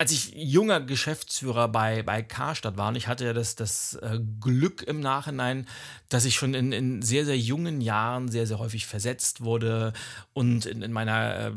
als 0.00 0.12
ich 0.12 0.32
junger 0.34 0.80
Geschäftsführer 0.80 1.68
bei, 1.68 2.02
bei 2.02 2.22
Karstadt 2.22 2.78
war, 2.78 2.88
und 2.88 2.96
ich 2.96 3.06
hatte 3.06 3.26
ja 3.26 3.34
das, 3.34 3.54
das 3.54 3.96
äh, 3.96 4.18
Glück 4.40 4.82
im 4.82 5.00
Nachhinein, 5.00 5.66
dass 6.08 6.24
ich 6.24 6.36
schon 6.36 6.54
in, 6.54 6.72
in 6.72 7.02
sehr, 7.02 7.26
sehr 7.26 7.36
jungen 7.36 7.82
Jahren 7.82 8.28
sehr, 8.28 8.46
sehr 8.46 8.58
häufig 8.58 8.86
versetzt 8.86 9.42
wurde 9.42 9.92
und 10.32 10.64
in, 10.64 10.80
in 10.80 10.90
meiner 10.90 11.48
äh, 11.48 11.52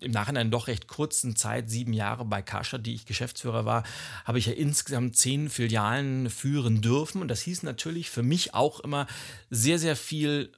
im 0.00 0.12
Nachhinein 0.12 0.52
doch 0.52 0.68
recht 0.68 0.86
kurzen 0.86 1.34
Zeit, 1.34 1.70
sieben 1.70 1.92
Jahre 1.92 2.24
bei 2.24 2.40
Karstadt, 2.40 2.86
die 2.86 2.94
ich 2.94 3.04
Geschäftsführer 3.04 3.64
war, 3.64 3.82
habe 4.24 4.38
ich 4.38 4.46
ja 4.46 4.52
insgesamt 4.52 5.16
zehn 5.16 5.50
Filialen 5.50 6.30
führen 6.30 6.80
dürfen. 6.80 7.20
Und 7.20 7.26
das 7.26 7.40
hieß 7.40 7.64
natürlich 7.64 8.10
für 8.10 8.22
mich 8.22 8.54
auch 8.54 8.78
immer 8.78 9.08
sehr, 9.50 9.80
sehr 9.80 9.96
viel 9.96 10.52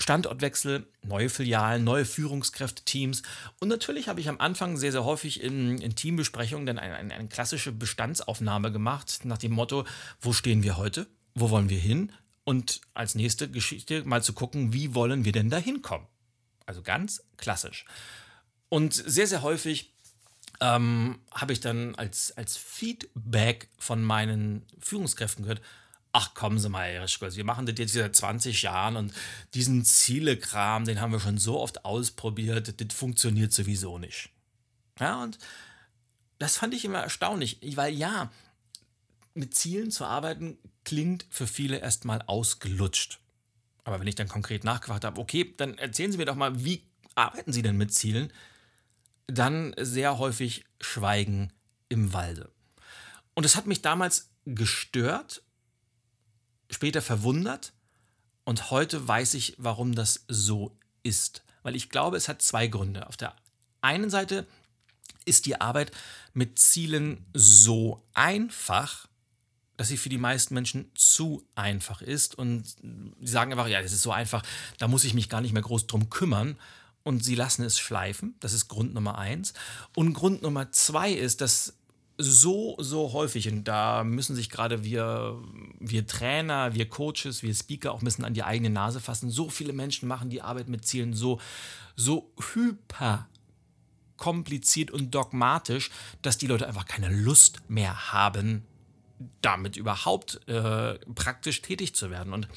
Standortwechsel, 0.00 0.86
neue 1.02 1.28
Filialen, 1.28 1.84
neue 1.84 2.04
Führungskräfte, 2.04 2.84
Teams. 2.84 3.22
Und 3.60 3.68
natürlich 3.68 4.08
habe 4.08 4.20
ich 4.20 4.28
am 4.28 4.40
Anfang 4.40 4.76
sehr, 4.76 4.92
sehr 4.92 5.04
häufig 5.04 5.42
in, 5.42 5.78
in 5.78 5.94
Teambesprechungen 5.94 6.66
dann 6.66 6.78
eine, 6.78 6.96
eine, 6.96 7.14
eine 7.14 7.28
klassische 7.28 7.72
Bestandsaufnahme 7.72 8.72
gemacht, 8.72 9.20
nach 9.24 9.38
dem 9.38 9.52
Motto, 9.52 9.84
wo 10.20 10.32
stehen 10.32 10.62
wir 10.62 10.76
heute? 10.76 11.06
Wo 11.34 11.50
wollen 11.50 11.68
wir 11.68 11.78
hin? 11.78 12.12
Und 12.44 12.80
als 12.94 13.14
nächste 13.14 13.50
Geschichte 13.50 14.04
mal 14.04 14.22
zu 14.22 14.32
gucken, 14.32 14.72
wie 14.72 14.94
wollen 14.94 15.24
wir 15.24 15.32
denn 15.32 15.50
da 15.50 15.58
hinkommen? 15.58 16.06
Also 16.66 16.82
ganz 16.82 17.22
klassisch. 17.36 17.84
Und 18.68 18.94
sehr, 18.94 19.26
sehr 19.26 19.42
häufig 19.42 19.92
ähm, 20.60 21.18
habe 21.32 21.52
ich 21.52 21.60
dann 21.60 21.94
als, 21.96 22.32
als 22.36 22.56
Feedback 22.56 23.68
von 23.78 24.02
meinen 24.02 24.64
Führungskräften 24.78 25.44
gehört, 25.44 25.62
ach 26.12 26.34
kommen 26.34 26.58
Sie 26.58 26.68
mal, 26.68 26.90
Herr 26.90 27.02
Rischkos, 27.02 27.36
wir 27.36 27.44
machen 27.44 27.66
das 27.66 27.78
jetzt 27.78 27.92
seit 27.92 28.16
20 28.16 28.62
Jahren 28.62 28.96
und 28.96 29.12
diesen 29.54 29.84
Zielekram, 29.84 30.84
den 30.84 31.00
haben 31.00 31.12
wir 31.12 31.20
schon 31.20 31.38
so 31.38 31.60
oft 31.60 31.84
ausprobiert, 31.84 32.80
das 32.80 32.96
funktioniert 32.96 33.52
sowieso 33.52 33.98
nicht. 33.98 34.30
Ja, 34.98 35.22
und 35.22 35.38
das 36.38 36.56
fand 36.56 36.74
ich 36.74 36.84
immer 36.84 37.00
erstaunlich, 37.00 37.58
weil 37.76 37.94
ja, 37.94 38.30
mit 39.34 39.54
Zielen 39.54 39.90
zu 39.90 40.04
arbeiten 40.04 40.58
klingt 40.84 41.26
für 41.30 41.46
viele 41.46 41.78
erstmal 41.78 42.22
ausgelutscht. 42.22 43.20
Aber 43.84 44.00
wenn 44.00 44.06
ich 44.06 44.14
dann 44.14 44.28
konkret 44.28 44.64
nachgefragt 44.64 45.04
habe, 45.04 45.20
okay, 45.20 45.54
dann 45.56 45.78
erzählen 45.78 46.12
Sie 46.12 46.18
mir 46.18 46.24
doch 46.26 46.34
mal, 46.34 46.64
wie 46.64 46.82
arbeiten 47.14 47.52
Sie 47.52 47.62
denn 47.62 47.76
mit 47.76 47.94
Zielen? 47.94 48.32
Dann 49.26 49.74
sehr 49.78 50.18
häufig 50.18 50.64
Schweigen 50.80 51.52
im 51.88 52.12
Walde. 52.12 52.50
Und 53.34 53.46
es 53.46 53.56
hat 53.56 53.66
mich 53.66 53.82
damals 53.82 54.30
gestört, 54.44 55.42
später 56.70 57.02
verwundert 57.02 57.72
und 58.44 58.70
heute 58.70 59.06
weiß 59.06 59.34
ich, 59.34 59.54
warum 59.58 59.94
das 59.94 60.24
so 60.28 60.76
ist. 61.02 61.42
Weil 61.62 61.76
ich 61.76 61.90
glaube, 61.90 62.16
es 62.16 62.28
hat 62.28 62.42
zwei 62.42 62.66
Gründe. 62.66 63.06
Auf 63.06 63.16
der 63.16 63.34
einen 63.80 64.10
Seite 64.10 64.46
ist 65.24 65.46
die 65.46 65.60
Arbeit 65.60 65.92
mit 66.32 66.58
Zielen 66.58 67.26
so 67.34 68.02
einfach, 68.14 69.08
dass 69.76 69.88
sie 69.88 69.96
für 69.96 70.08
die 70.08 70.18
meisten 70.18 70.54
Menschen 70.54 70.90
zu 70.94 71.46
einfach 71.54 72.02
ist. 72.02 72.34
Und 72.34 72.66
sie 73.20 73.30
sagen 73.30 73.52
einfach, 73.52 73.68
ja, 73.68 73.82
das 73.82 73.92
ist 73.92 74.02
so 74.02 74.12
einfach, 74.12 74.42
da 74.78 74.88
muss 74.88 75.04
ich 75.04 75.14
mich 75.14 75.28
gar 75.28 75.40
nicht 75.40 75.52
mehr 75.52 75.62
groß 75.62 75.86
drum 75.86 76.10
kümmern. 76.10 76.58
Und 77.02 77.24
sie 77.24 77.34
lassen 77.34 77.62
es 77.62 77.78
schleifen. 77.78 78.34
Das 78.40 78.52
ist 78.52 78.68
Grund 78.68 78.92
Nummer 78.94 79.16
eins. 79.16 79.54
Und 79.94 80.12
Grund 80.12 80.42
Nummer 80.42 80.70
zwei 80.72 81.12
ist, 81.12 81.40
dass 81.40 81.74
so, 82.22 82.76
so 82.78 83.12
häufig, 83.12 83.48
und 83.48 83.64
da 83.64 84.04
müssen 84.04 84.36
sich 84.36 84.50
gerade 84.50 84.84
wir, 84.84 85.38
wir 85.78 86.06
Trainer, 86.06 86.74
wir 86.74 86.88
Coaches, 86.88 87.42
wir 87.42 87.54
Speaker 87.54 87.92
auch 87.92 88.02
ein 88.02 88.04
bisschen 88.04 88.24
an 88.24 88.34
die 88.34 88.42
eigene 88.42 88.70
Nase 88.70 89.00
fassen. 89.00 89.30
So 89.30 89.48
viele 89.48 89.72
Menschen 89.72 90.08
machen 90.08 90.30
die 90.30 90.42
Arbeit 90.42 90.68
mit 90.68 90.86
Zielen 90.86 91.14
so, 91.14 91.40
so 91.96 92.32
hyper 92.52 93.28
kompliziert 94.16 94.90
und 94.90 95.14
dogmatisch, 95.14 95.90
dass 96.22 96.38
die 96.38 96.46
Leute 96.46 96.68
einfach 96.68 96.86
keine 96.86 97.08
Lust 97.08 97.62
mehr 97.68 98.12
haben, 98.12 98.62
damit 99.42 99.76
überhaupt 99.76 100.46
äh, 100.48 100.98
praktisch 101.14 101.62
tätig 101.62 101.94
zu 101.94 102.10
werden. 102.10 102.32
Und 102.32 102.48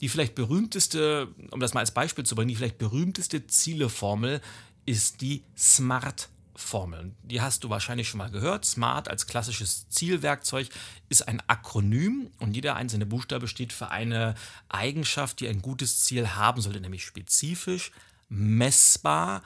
die 0.00 0.08
vielleicht 0.08 0.34
berühmteste, 0.34 1.28
um 1.50 1.60
das 1.60 1.74
mal 1.74 1.80
als 1.80 1.92
Beispiel 1.92 2.24
zu 2.24 2.34
bringen, 2.34 2.48
die 2.48 2.56
vielleicht 2.56 2.78
berühmteste 2.78 3.46
Zieleformel 3.46 4.40
ist 4.86 5.20
die 5.20 5.42
SMART. 5.56 6.28
Formeln. 6.58 7.16
Die 7.22 7.40
hast 7.40 7.62
du 7.62 7.70
wahrscheinlich 7.70 8.08
schon 8.08 8.18
mal 8.18 8.30
gehört. 8.30 8.64
SMART 8.64 9.08
als 9.08 9.26
klassisches 9.26 9.88
Zielwerkzeug 9.88 10.68
ist 11.08 11.28
ein 11.28 11.40
Akronym 11.46 12.30
und 12.38 12.54
jeder 12.54 12.74
einzelne 12.74 13.06
Buchstabe 13.06 13.46
steht 13.46 13.72
für 13.72 13.90
eine 13.90 14.34
Eigenschaft, 14.68 15.40
die 15.40 15.48
ein 15.48 15.62
gutes 15.62 16.00
Ziel 16.00 16.30
haben 16.30 16.60
sollte, 16.60 16.80
nämlich 16.80 17.04
spezifisch, 17.04 17.92
messbar, 18.28 19.42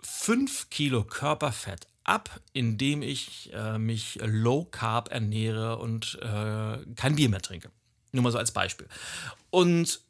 5 0.00 0.70
Kilo 0.70 1.02
Körperfett 1.04 1.88
ab, 2.04 2.40
indem 2.52 3.02
ich 3.02 3.52
äh, 3.52 3.78
mich 3.78 4.20
low 4.22 4.64
carb 4.64 5.10
ernähre 5.10 5.78
und 5.78 6.16
äh, 6.22 6.78
kein 6.94 7.16
Bier 7.16 7.28
mehr 7.28 7.42
trinke. 7.42 7.72
Nur 8.12 8.22
mal 8.22 8.30
so 8.32 8.38
als 8.38 8.52
Beispiel. 8.52 8.88
Und 9.50 10.00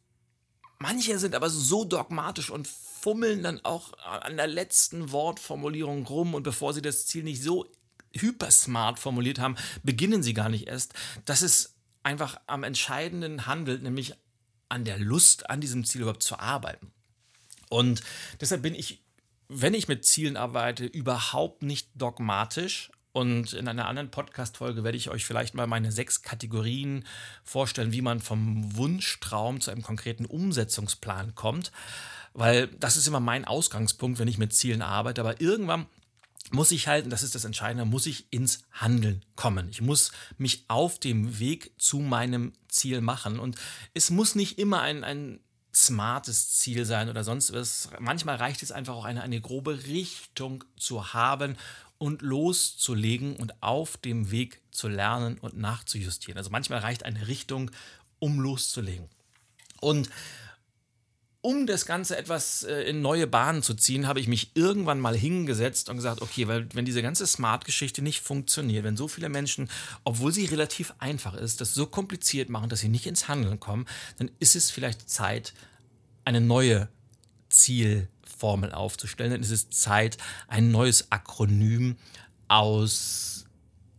manche 0.79 1.19
sind 1.19 1.35
aber 1.35 1.51
so 1.51 1.85
dogmatisch 1.85 2.51
und 2.51 2.69
fummeln 2.69 3.43
dann 3.43 3.65
auch 3.65 3.95
an 3.99 4.37
der 4.37 4.47
letzten 4.47 5.11
Wortformulierung 5.11 6.07
rum 6.07 6.35
und 6.35 6.43
bevor 6.43 6.75
sie 6.75 6.83
das 6.83 7.07
Ziel 7.07 7.25
nicht 7.25 7.43
so 7.43 7.67
hypersmart 8.15 8.99
formuliert 8.99 9.39
haben, 9.39 9.57
beginnen 9.83 10.23
sie 10.23 10.35
gar 10.35 10.49
nicht 10.49 10.69
erst. 10.69 10.95
Das 11.25 11.43
ist 11.43 11.78
einfach 12.03 12.41
am 12.47 12.65
entscheidenden 12.65 13.47
handelt, 13.47 13.83
nämlich 13.83 14.15
an 14.69 14.85
der 14.85 14.99
Lust, 14.99 15.49
an 15.51 15.61
diesem 15.61 15.85
Ziel 15.85 16.03
überhaupt 16.03 16.23
zu 16.23 16.39
arbeiten. 16.39 16.93
Und 17.69 18.03
deshalb 18.41 18.63
bin 18.63 18.75
ich, 18.75 19.03
wenn 19.49 19.75
ich 19.75 19.89
mit 19.89 20.05
Zielen 20.05 20.37
arbeite, 20.37 20.85
überhaupt 20.85 21.63
nicht 21.63 21.91
dogmatisch. 21.95 22.91
Und 23.13 23.53
in 23.53 23.67
einer 23.67 23.87
anderen 23.87 24.11
Podcast-Folge 24.11 24.85
werde 24.85 24.99
ich 24.99 25.11
euch 25.11 25.25
vielleicht 25.25 25.55
mal 25.55 25.67
meine 25.67 25.91
sechs 25.91 26.23
Kategorien 26.23 27.05
vorstellen, 27.43 27.93
wie 27.93 28.03
man 28.03 28.21
vom 28.21 28.77
Wunschtraum 28.77 29.61
zu 29.61 29.71
einem 29.71 29.83
konkreten 29.83 30.27
Umsetzungsplan 30.27 31.35
kommt. 31.35 31.73
Weil 32.35 32.69
das 32.69 32.97
ist 32.97 33.09
immer 33.09 33.21
mein 33.21 33.45
Ausgangspunkt, 33.45 34.19
wenn 34.19 34.29
ich 34.29 34.39
mit 34.39 34.55
Zielen 34.55 34.83
arbeite. 34.83 35.23
Aber 35.23 35.41
irgendwann 35.41 35.87
muss 36.53 36.71
ich 36.71 36.89
halt, 36.89 37.05
und 37.05 37.11
das 37.11 37.23
ist 37.23 37.35
das 37.35 37.45
Entscheidende, 37.45 37.85
muss 37.85 38.07
ich 38.07 38.33
ins 38.33 38.63
Handeln 38.73 39.25
kommen. 39.37 39.69
Ich 39.69 39.81
muss 39.81 40.13
mich 40.37 40.65
auf 40.69 40.99
dem 40.99 41.39
Weg 41.39 41.73
zu 41.79 41.99
meinem 41.99 42.53
Ziel 42.69 43.01
machen. 43.01 43.39
Und 43.39 43.57
es 43.95 44.11
muss 44.11 44.35
nicht 44.35 44.59
immer 44.59 44.81
ein, 44.81 45.05
ein 45.05 45.41
smartes 45.75 46.51
Ziel 46.59 46.85
sein 46.85 47.09
oder 47.09 47.25
sonst 47.25 47.53
was. 47.53 47.91
Manchmal 47.99 48.37
reicht 48.37 48.63
es 48.63 48.73
einfach 48.73 48.95
auch 48.95 49.05
eine, 49.05 49.23
eine 49.23 49.41
grobe 49.41 49.85
Richtung 49.87 50.65
zu 50.77 51.13
haben 51.13 51.57
und 51.99 52.23
loszulegen 52.23 53.37
und 53.37 53.63
auf 53.63 53.97
dem 53.97 54.31
Weg 54.31 54.63
zu 54.71 54.89
lernen 54.89 55.39
und 55.39 55.57
nachzujustieren. 55.57 56.39
Also 56.39 56.51
manchmal 56.51 56.81
reicht 56.81 57.05
eine 57.05 57.29
Richtung, 57.29 57.71
um 58.19 58.41
loszulegen. 58.41 59.09
Und 59.81 60.09
um 61.49 61.67
das 61.67 61.87
Ganze 61.87 62.15
etwas 62.19 62.63
äh, 62.65 62.83
in 62.83 63.01
neue 63.01 63.27
Bahnen 63.27 63.63
zu 63.63 63.73
ziehen, 63.73 64.07
habe 64.07 64.21
ich 64.21 64.29
mich 64.29 64.51
irgendwann 64.53 65.01
mal 65.01 65.17
hingesetzt 65.17 65.89
und 65.89 65.97
gesagt, 65.97 66.21
okay, 66.21 66.47
weil 66.47 66.69
wenn 66.75 66.85
diese 66.85 67.01
ganze 67.01 67.27
Smart-Geschichte 67.27 68.03
nicht 68.03 68.21
funktioniert, 68.21 68.85
wenn 68.85 68.99
so 68.99 69.09
viele 69.09 69.31
Menschen, 69.31 69.71
obwohl 70.05 70.31
sie 70.31 70.45
relativ 70.45 70.93
einfach 70.99 71.33
ist, 71.33 71.63
das 71.63 71.73
so 71.73 71.87
kompliziert 71.87 72.51
machen, 72.51 72.69
dass 72.69 72.81
sie 72.81 72.91
nicht 72.91 73.07
ins 73.07 73.29
Handeln 73.29 73.59
kommen, 73.61 73.87
dann 74.19 74.31
ist 74.41 74.57
es 74.57 74.71
vielleicht 74.71 75.09
Zeit, 75.09 75.55
eine 76.27 76.43
neue 76.43 76.91
Zielformel 77.49 78.73
aufzustellen. 78.73 79.31
Dann 79.31 79.41
ist 79.41 79.51
es 79.51 79.71
Zeit, 79.71 80.19
ein 80.49 80.71
neues 80.71 81.11
Akronym 81.11 81.97
aus 82.49 83.47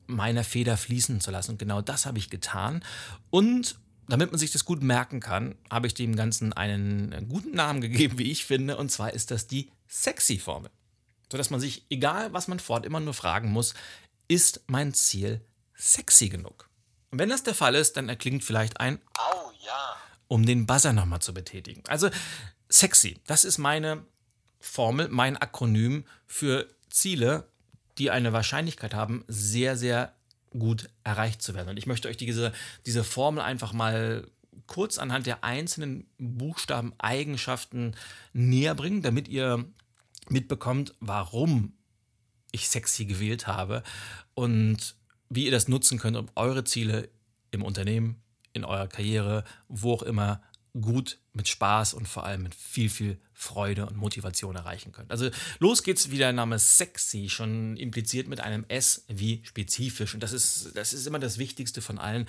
meiner 0.05 0.43
Feder 0.43 0.77
fließen 0.77 1.19
zu 1.19 1.31
lassen. 1.31 1.53
Und 1.53 1.57
genau 1.57 1.81
das 1.81 2.05
habe 2.05 2.19
ich 2.19 2.29
getan. 2.29 2.83
Und 3.31 3.79
damit 4.09 4.31
man 4.31 4.39
sich 4.39 4.51
das 4.51 4.65
gut 4.65 4.81
merken 4.81 5.19
kann, 5.19 5.55
habe 5.69 5.87
ich 5.87 5.93
dem 5.93 6.15
Ganzen 6.15 6.53
einen 6.53 7.29
guten 7.29 7.51
Namen 7.51 7.81
gegeben, 7.81 8.17
wie 8.17 8.31
ich 8.31 8.45
finde, 8.45 8.77
und 8.77 8.91
zwar 8.91 9.13
ist 9.13 9.31
das 9.31 9.47
die 9.47 9.71
Sexy-Formel. 9.87 10.71
Sodass 11.31 11.49
man 11.49 11.59
sich, 11.59 11.85
egal 11.89 12.33
was 12.33 12.47
man 12.47 12.59
fort, 12.59 12.85
immer 12.85 12.99
nur 12.99 13.13
fragen 13.13 13.51
muss, 13.51 13.75
ist 14.27 14.61
mein 14.67 14.93
Ziel 14.93 15.41
sexy 15.75 16.29
genug? 16.29 16.69
Und 17.11 17.19
wenn 17.19 17.29
das 17.29 17.43
der 17.43 17.55
Fall 17.55 17.75
ist, 17.75 17.97
dann 17.97 18.09
erklingt 18.09 18.43
vielleicht 18.43 18.79
ein 18.79 18.99
Au, 19.17 19.51
ja. 19.65 19.95
Um 20.27 20.45
den 20.45 20.65
Buzzer 20.65 20.93
nochmal 20.93 21.21
zu 21.21 21.33
betätigen. 21.33 21.83
Also 21.87 22.09
sexy, 22.67 23.19
das 23.25 23.45
ist 23.45 23.57
meine 23.57 24.05
Formel, 24.59 25.07
mein 25.09 25.37
Akronym 25.37 26.05
für 26.27 26.67
Ziele, 26.89 27.47
die 27.97 28.11
eine 28.11 28.33
Wahrscheinlichkeit 28.33 28.93
haben, 28.93 29.23
sehr, 29.27 29.77
sehr 29.77 30.13
gut 30.57 30.89
erreicht 31.03 31.41
zu 31.41 31.53
werden. 31.53 31.69
Und 31.69 31.77
ich 31.77 31.85
möchte 31.85 32.07
euch 32.07 32.17
diese, 32.17 32.53
diese 32.85 33.03
Formel 33.03 33.43
einfach 33.43 33.73
mal 33.73 34.27
kurz 34.67 34.97
anhand 34.97 35.25
der 35.25 35.43
einzelnen 35.43 36.07
Buchstaben-Eigenschaften 36.17 37.95
näher 38.33 38.75
bringen, 38.75 39.01
damit 39.01 39.27
ihr 39.27 39.65
mitbekommt, 40.29 40.93
warum 40.99 41.73
ich 42.51 42.69
sexy 42.69 43.05
gewählt 43.05 43.47
habe 43.47 43.83
und 44.33 44.95
wie 45.29 45.45
ihr 45.45 45.51
das 45.51 45.67
nutzen 45.67 45.99
könnt, 45.99 46.17
um 46.17 46.29
eure 46.35 46.63
Ziele 46.63 47.09
im 47.51 47.63
Unternehmen, 47.63 48.21
in 48.53 48.63
eurer 48.63 48.87
Karriere, 48.87 49.43
wo 49.67 49.93
auch 49.93 50.03
immer 50.03 50.41
gut 50.79 51.19
mit 51.33 51.47
Spaß 51.47 51.93
und 51.93 52.07
vor 52.07 52.25
allem 52.25 52.43
mit 52.43 52.55
viel, 52.55 52.89
viel 52.89 53.19
Freude 53.33 53.85
und 53.85 53.97
Motivation 53.97 54.55
erreichen 54.55 54.91
könnt. 54.91 55.11
Also 55.11 55.29
los 55.59 55.83
geht's, 55.83 56.11
wie 56.11 56.17
der 56.17 56.33
Name 56.33 56.59
sexy 56.59 57.29
schon 57.29 57.77
impliziert 57.77 58.27
mit 58.27 58.39
einem 58.39 58.65
S 58.67 59.05
wie 59.07 59.41
spezifisch. 59.45 60.13
Und 60.13 60.21
das 60.21 60.33
ist, 60.33 60.71
das 60.75 60.93
ist 60.93 61.07
immer 61.07 61.19
das 61.19 61.37
Wichtigste 61.37 61.81
von 61.81 61.97
allen. 61.97 62.27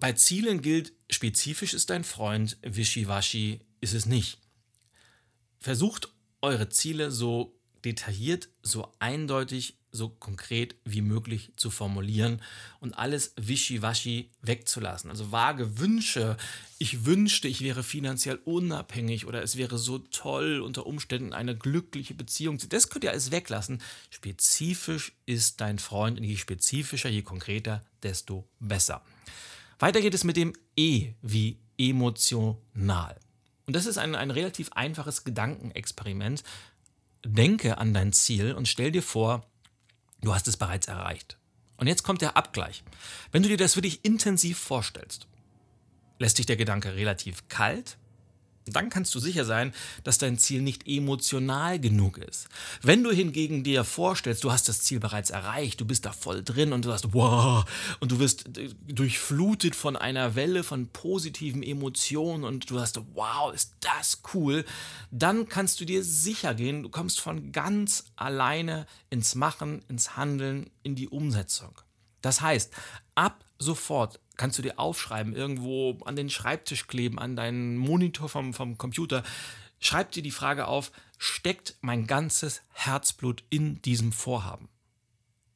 Bei 0.00 0.12
Zielen 0.12 0.62
gilt, 0.62 0.92
spezifisch 1.10 1.74
ist 1.74 1.90
dein 1.90 2.04
Freund, 2.04 2.58
wischiwaschi 2.62 3.60
ist 3.80 3.94
es 3.94 4.06
nicht. 4.06 4.38
Versucht 5.58 6.08
eure 6.40 6.68
Ziele 6.68 7.10
so 7.10 7.58
detailliert, 7.84 8.48
so 8.62 8.92
eindeutig, 8.98 9.77
so 9.90 10.08
konkret 10.08 10.76
wie 10.84 11.00
möglich 11.00 11.52
zu 11.56 11.70
formulieren 11.70 12.42
und 12.80 12.94
alles 12.94 13.32
wischiwaschi 13.36 14.30
wegzulassen. 14.42 15.10
Also 15.10 15.32
vage 15.32 15.78
Wünsche, 15.78 16.36
ich 16.78 17.04
wünschte, 17.04 17.48
ich 17.48 17.62
wäre 17.62 17.82
finanziell 17.82 18.38
unabhängig 18.44 19.26
oder 19.26 19.42
es 19.42 19.56
wäre 19.56 19.78
so 19.78 19.98
toll, 19.98 20.60
unter 20.60 20.86
Umständen 20.86 21.32
eine 21.32 21.56
glückliche 21.56 22.14
Beziehung. 22.14 22.58
Das 22.68 22.90
könnt 22.90 23.04
ihr 23.04 23.10
alles 23.10 23.30
weglassen. 23.30 23.80
Spezifisch 24.10 25.12
ist 25.26 25.60
dein 25.60 25.78
Freund 25.78 26.18
und 26.18 26.24
je 26.24 26.36
spezifischer, 26.36 27.08
je 27.08 27.22
konkreter, 27.22 27.84
desto 28.02 28.48
besser. 28.60 29.02
Weiter 29.78 30.00
geht 30.00 30.14
es 30.14 30.24
mit 30.24 30.36
dem 30.36 30.52
E 30.76 31.12
wie 31.22 31.58
emotional. 31.78 33.18
Und 33.66 33.76
das 33.76 33.86
ist 33.86 33.98
ein, 33.98 34.14
ein 34.14 34.30
relativ 34.30 34.70
einfaches 34.72 35.24
Gedankenexperiment, 35.24 36.42
denke 37.24 37.78
an 37.78 37.94
dein 37.94 38.12
Ziel 38.12 38.54
und 38.54 38.66
stell 38.66 38.90
dir 38.90 39.02
vor, 39.02 39.46
du 40.20 40.34
hast 40.34 40.48
es 40.48 40.56
bereits 40.56 40.88
erreicht. 40.88 41.38
Und 41.76 41.86
jetzt 41.86 42.02
kommt 42.02 42.22
der 42.22 42.36
Abgleich. 42.36 42.82
Wenn 43.30 43.42
du 43.42 43.48
dir 43.48 43.56
das 43.56 43.76
wirklich 43.76 44.04
intensiv 44.04 44.58
vorstellst, 44.58 45.28
lässt 46.18 46.38
dich 46.38 46.46
der 46.46 46.56
Gedanke 46.56 46.94
relativ 46.94 47.48
kalt 47.48 47.96
dann 48.70 48.90
kannst 48.90 49.14
du 49.14 49.20
sicher 49.20 49.44
sein, 49.44 49.72
dass 50.04 50.18
dein 50.18 50.38
Ziel 50.38 50.62
nicht 50.62 50.86
emotional 50.86 51.78
genug 51.78 52.18
ist. 52.18 52.48
Wenn 52.82 53.02
du 53.02 53.10
hingegen 53.10 53.64
dir 53.64 53.84
vorstellst, 53.84 54.44
du 54.44 54.52
hast 54.52 54.68
das 54.68 54.80
Ziel 54.80 55.00
bereits 55.00 55.30
erreicht, 55.30 55.80
du 55.80 55.84
bist 55.84 56.06
da 56.06 56.12
voll 56.12 56.42
drin 56.42 56.72
und 56.72 56.84
du 56.84 56.92
hast 56.92 57.12
wow 57.14 57.64
und 58.00 58.12
du 58.12 58.18
wirst 58.18 58.56
äh, 58.58 58.70
durchflutet 58.86 59.74
von 59.74 59.96
einer 59.96 60.34
Welle 60.34 60.62
von 60.64 60.88
positiven 60.88 61.62
Emotionen 61.62 62.44
und 62.44 62.70
du 62.70 62.80
hast 62.80 63.00
wow, 63.14 63.52
ist 63.52 63.74
das 63.80 64.22
cool, 64.34 64.64
dann 65.10 65.48
kannst 65.48 65.80
du 65.80 65.84
dir 65.84 66.04
sicher 66.04 66.54
gehen, 66.54 66.82
du 66.82 66.88
kommst 66.88 67.20
von 67.20 67.52
ganz 67.52 68.04
alleine 68.16 68.86
ins 69.10 69.34
Machen, 69.34 69.82
ins 69.88 70.16
Handeln, 70.16 70.70
in 70.82 70.94
die 70.94 71.08
Umsetzung. 71.08 71.80
Das 72.20 72.40
heißt, 72.40 72.72
ab 73.14 73.44
sofort 73.58 74.20
kannst 74.38 74.56
du 74.56 74.62
dir 74.62 74.78
aufschreiben, 74.78 75.34
irgendwo 75.34 75.98
an 76.04 76.16
den 76.16 76.30
Schreibtisch 76.30 76.86
kleben, 76.86 77.18
an 77.18 77.36
deinen 77.36 77.76
Monitor 77.76 78.30
vom, 78.30 78.54
vom 78.54 78.78
Computer. 78.78 79.22
Schreib 79.80 80.12
dir 80.12 80.22
die 80.22 80.30
Frage 80.30 80.66
auf, 80.66 80.90
steckt 81.18 81.76
mein 81.82 82.06
ganzes 82.06 82.62
Herzblut 82.70 83.44
in 83.50 83.82
diesem 83.82 84.12
Vorhaben? 84.12 84.70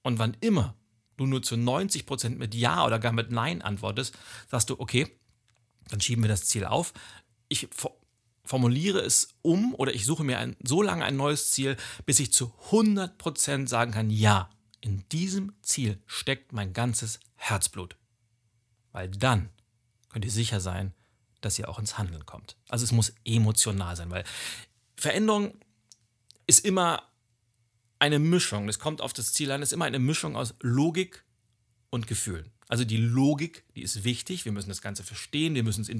Und 0.03 0.19
wann 0.19 0.37
immer 0.41 0.75
du 1.17 1.27
nur 1.27 1.43
zu 1.43 1.57
90 1.57 2.05
Prozent 2.05 2.39
mit 2.39 2.55
Ja 2.55 2.85
oder 2.85 2.99
gar 2.99 3.13
mit 3.13 3.31
Nein 3.31 3.63
antwortest, 3.63 4.19
sagst 4.51 4.69
du, 4.69 4.79
okay, 4.79 5.09
dann 5.89 6.01
schieben 6.01 6.25
wir 6.25 6.29
das 6.29 6.45
Ziel 6.45 6.65
auf. 6.65 6.93
Ich 7.49 7.69
formuliere 8.45 9.01
es 9.01 9.29
um 9.43 9.75
oder 9.75 9.95
ich 9.95 10.05
suche 10.05 10.25
mir 10.25 10.39
ein, 10.39 10.57
so 10.63 10.83
lange 10.83 11.05
ein 11.05 11.17
neues 11.17 11.51
Ziel, 11.53 11.77
bis 12.07 12.19
ich 12.19 12.33
zu 12.33 12.53
100 12.67 13.17
Prozent 13.19 13.69
sagen 13.69 13.93
kann, 13.93 14.11
ja, 14.11 14.51
in 14.81 15.05
diesem 15.13 15.53
Ziel 15.63 16.03
steckt 16.07 16.53
mein 16.53 16.73
ganzes 16.73 17.21
Herzblut. 17.37 17.97
Weil 18.93 19.09
dann 19.09 19.49
könnt 20.09 20.25
ihr 20.25 20.31
sicher 20.31 20.61
sein, 20.61 20.95
dass 21.41 21.59
ihr 21.59 21.69
auch 21.69 21.79
ins 21.79 21.99
Handeln 21.99 22.25
kommt. 22.27 22.57
Also 22.69 22.85
es 22.85 22.93
muss 22.93 23.13
emotional 23.25 23.97
sein, 23.97 24.11
weil 24.11 24.25
Veränderung 24.97 25.55
ist 26.47 26.65
immer 26.65 27.03
eine 27.99 28.19
Mischung. 28.19 28.69
Es 28.69 28.79
kommt 28.79 29.01
auf 29.01 29.13
das 29.13 29.33
Ziel 29.33 29.51
an, 29.51 29.63
es 29.63 29.71
ist 29.71 29.73
immer 29.73 29.85
eine 29.85 29.99
Mischung 29.99 30.37
aus 30.37 30.55
Logik 30.61 31.25
und 31.91 32.07
Gefühlen. 32.07 32.51
Also 32.69 32.85
die 32.85 32.97
Logik, 32.97 33.65
die 33.75 33.83
ist 33.83 34.03
wichtig. 34.05 34.45
Wir 34.45 34.53
müssen 34.53 34.71
das 34.71 34.81
Ganze 34.81 35.03
verstehen. 35.05 35.55
Wir 35.55 35.63
müssen 35.63 35.83
es 35.83 35.91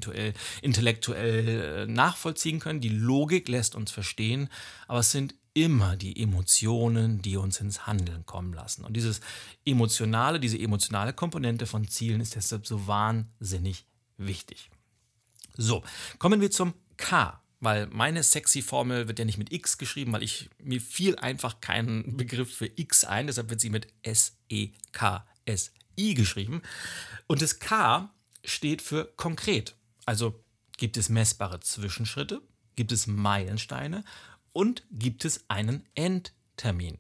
intellektuell 0.63 1.49
äh, 1.49 1.87
nachvollziehen 1.87 2.61
können. 2.61 2.81
Die 2.81 2.89
Logik 2.89 3.47
lässt 3.49 3.75
uns 3.75 3.91
verstehen. 3.91 4.49
Aber 4.89 5.01
es 5.01 5.11
sind 5.11 5.35
immer 5.55 5.97
die 5.97 6.21
Emotionen, 6.23 7.21
die 7.21 7.37
uns 7.37 7.61
ins 7.61 7.87
Handeln 7.87 8.25
kommen 8.25 8.53
lassen. 8.53 8.85
Und 8.85 8.95
dieses 8.95 9.21
emotionale, 9.65 10.41
diese 10.41 10.59
emotionale 10.59 11.13
Komponente 11.13 11.67
von 11.67 11.87
Zielen 11.89 12.21
ist 12.21 12.35
deshalb 12.35 12.67
so 12.67 12.87
wahnsinnig 12.87 13.85
wichtig. 14.17 14.71
So, 15.57 15.83
kommen 16.19 16.41
wir 16.41 16.51
zum 16.51 16.73
K, 16.97 17.41
weil 17.61 17.87
meine 17.89 18.23
sexy 18.23 18.63
Formel 18.63 19.09
wird 19.09 19.19
ja 19.19 19.25
nicht 19.25 19.39
mit 19.39 19.53
X 19.53 19.77
geschrieben, 19.77 20.13
weil 20.13 20.23
ich 20.23 20.49
mir 20.59 20.81
fiel 20.81 21.17
einfach 21.17 21.61
keinen 21.61 22.17
Begriff 22.17 22.55
für 22.55 22.71
X 22.75 23.05
ein, 23.05 23.27
deshalb 23.27 23.51
wird 23.51 23.61
sie 23.61 23.71
mit 23.71 23.89
S 24.03 24.39
E 24.49 24.71
K 24.93 25.27
S 25.45 25.73
I 25.99 26.15
geschrieben. 26.15 26.63
Und 27.27 27.43
das 27.43 27.59
K 27.59 28.11
steht 28.45 28.81
für 28.81 29.13
konkret. 29.17 29.77
Also 30.07 30.43
gibt 30.79 30.97
es 30.97 31.11
messbare 31.11 31.61
Zwischenschritte, 31.61 32.41
gibt 32.75 32.91
es 32.91 33.07
Meilensteine 33.07 34.03
und 34.53 34.85
gibt 34.91 35.25
es 35.25 35.45
einen 35.49 35.85
Endtermin. 35.95 36.99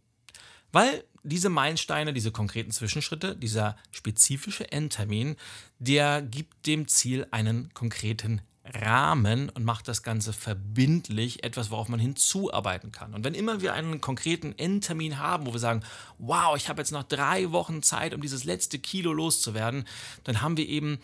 Weil 0.72 1.04
diese 1.22 1.50
Meilensteine, 1.50 2.12
diese 2.12 2.32
konkreten 2.32 2.72
Zwischenschritte, 2.72 3.36
dieser 3.36 3.76
spezifische 3.90 4.70
Endtermin, 4.72 5.36
der 5.78 6.22
gibt 6.22 6.66
dem 6.66 6.88
Ziel 6.88 7.26
einen 7.30 7.72
konkreten 7.74 8.40
Rahmen 8.64 9.48
und 9.50 9.64
macht 9.64 9.88
das 9.88 10.02
Ganze 10.02 10.32
verbindlich, 10.32 11.42
etwas, 11.42 11.70
worauf 11.70 11.88
man 11.88 11.98
hinzuarbeiten 11.98 12.92
kann. 12.92 13.12
Und 13.12 13.24
wenn 13.24 13.34
immer 13.34 13.60
wir 13.60 13.74
einen 13.74 14.00
konkreten 14.00 14.56
Endtermin 14.56 15.18
haben, 15.18 15.46
wo 15.46 15.52
wir 15.52 15.58
sagen, 15.58 15.82
wow, 16.18 16.56
ich 16.56 16.68
habe 16.68 16.80
jetzt 16.80 16.92
noch 16.92 17.02
drei 17.02 17.50
Wochen 17.50 17.82
Zeit, 17.82 18.14
um 18.14 18.20
dieses 18.20 18.44
letzte 18.44 18.78
Kilo 18.78 19.12
loszuwerden, 19.12 19.84
dann 20.24 20.42
haben 20.42 20.56
wir 20.56 20.68
eben, 20.68 20.98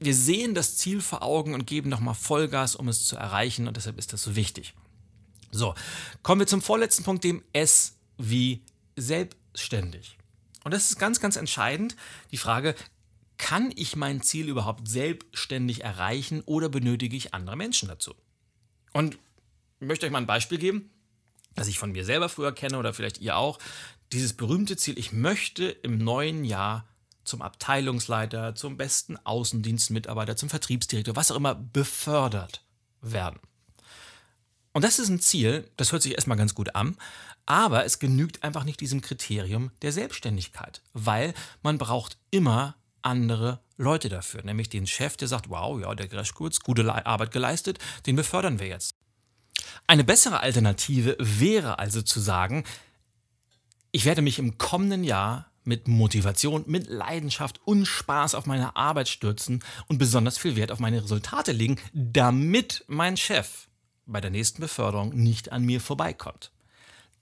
wir 0.00 0.14
sehen 0.14 0.54
das 0.54 0.76
Ziel 0.76 1.00
vor 1.00 1.22
Augen 1.22 1.54
und 1.54 1.66
geben 1.66 1.90
nochmal 1.90 2.14
Vollgas, 2.14 2.74
um 2.74 2.88
es 2.88 3.06
zu 3.06 3.16
erreichen 3.16 3.68
und 3.68 3.76
deshalb 3.76 3.98
ist 3.98 4.12
das 4.12 4.22
so 4.22 4.34
wichtig. 4.34 4.74
So, 5.50 5.74
kommen 6.22 6.40
wir 6.40 6.46
zum 6.46 6.62
vorletzten 6.62 7.04
Punkt, 7.04 7.24
dem 7.24 7.42
S 7.52 7.96
wie 8.18 8.62
selbstständig. 8.96 10.18
Und 10.64 10.72
das 10.72 10.90
ist 10.90 10.98
ganz, 10.98 11.20
ganz 11.20 11.36
entscheidend. 11.36 11.96
Die 12.32 12.38
Frage, 12.38 12.74
kann 13.38 13.72
ich 13.76 13.96
mein 13.96 14.22
Ziel 14.22 14.48
überhaupt 14.48 14.88
selbstständig 14.88 15.84
erreichen 15.84 16.42
oder 16.46 16.68
benötige 16.68 17.16
ich 17.16 17.34
andere 17.34 17.56
Menschen 17.56 17.88
dazu? 17.88 18.14
Und 18.92 19.18
ich 19.80 19.86
möchte 19.86 20.06
euch 20.06 20.12
mal 20.12 20.18
ein 20.18 20.26
Beispiel 20.26 20.58
geben, 20.58 20.90
das 21.54 21.68
ich 21.68 21.78
von 21.78 21.92
mir 21.92 22.04
selber 22.04 22.28
früher 22.28 22.52
kenne 22.52 22.78
oder 22.78 22.94
vielleicht 22.94 23.18
ihr 23.18 23.36
auch. 23.36 23.58
Dieses 24.12 24.32
berühmte 24.32 24.76
Ziel, 24.76 24.98
ich 24.98 25.12
möchte 25.12 25.66
im 25.66 25.98
neuen 25.98 26.44
Jahr 26.44 26.88
zum 27.24 27.42
Abteilungsleiter, 27.42 28.54
zum 28.54 28.76
besten 28.76 29.16
Außendienstmitarbeiter, 29.18 30.36
zum 30.36 30.48
Vertriebsdirektor, 30.48 31.16
was 31.16 31.30
auch 31.30 31.36
immer, 31.36 31.54
befördert 31.54 32.64
werden. 33.02 33.40
Und 34.76 34.82
das 34.82 34.98
ist 34.98 35.08
ein 35.08 35.20
Ziel, 35.20 35.66
das 35.78 35.92
hört 35.92 36.02
sich 36.02 36.12
erstmal 36.12 36.36
ganz 36.36 36.54
gut 36.54 36.74
an, 36.74 36.98
aber 37.46 37.86
es 37.86 37.98
genügt 37.98 38.42
einfach 38.44 38.64
nicht 38.64 38.78
diesem 38.78 39.00
Kriterium 39.00 39.70
der 39.80 39.90
Selbstständigkeit, 39.90 40.82
weil 40.92 41.32
man 41.62 41.78
braucht 41.78 42.18
immer 42.30 42.76
andere 43.00 43.60
Leute 43.78 44.10
dafür, 44.10 44.42
nämlich 44.44 44.68
den 44.68 44.86
Chef, 44.86 45.16
der 45.16 45.28
sagt, 45.28 45.48
wow, 45.48 45.80
ja, 45.80 45.94
der 45.94 46.08
Greschkutz, 46.08 46.60
gute 46.60 47.06
Arbeit 47.06 47.30
geleistet, 47.30 47.78
den 48.04 48.16
befördern 48.16 48.58
wir 48.58 48.66
jetzt. 48.66 48.90
Eine 49.86 50.04
bessere 50.04 50.40
Alternative 50.40 51.16
wäre 51.18 51.78
also 51.78 52.02
zu 52.02 52.20
sagen, 52.20 52.64
ich 53.92 54.04
werde 54.04 54.20
mich 54.20 54.38
im 54.38 54.58
kommenden 54.58 55.04
Jahr 55.04 55.50
mit 55.64 55.88
Motivation, 55.88 56.64
mit 56.66 56.86
Leidenschaft 56.86 57.62
und 57.64 57.86
Spaß 57.86 58.34
auf 58.34 58.44
meine 58.44 58.76
Arbeit 58.76 59.08
stürzen 59.08 59.64
und 59.88 59.96
besonders 59.96 60.36
viel 60.36 60.54
Wert 60.54 60.70
auf 60.70 60.80
meine 60.80 61.02
Resultate 61.02 61.52
legen, 61.52 61.80
damit 61.94 62.84
mein 62.88 63.16
Chef 63.16 63.66
bei 64.06 64.20
der 64.20 64.30
nächsten 64.30 64.60
Beförderung 64.60 65.14
nicht 65.14 65.52
an 65.52 65.64
mir 65.64 65.80
vorbeikommt. 65.80 66.50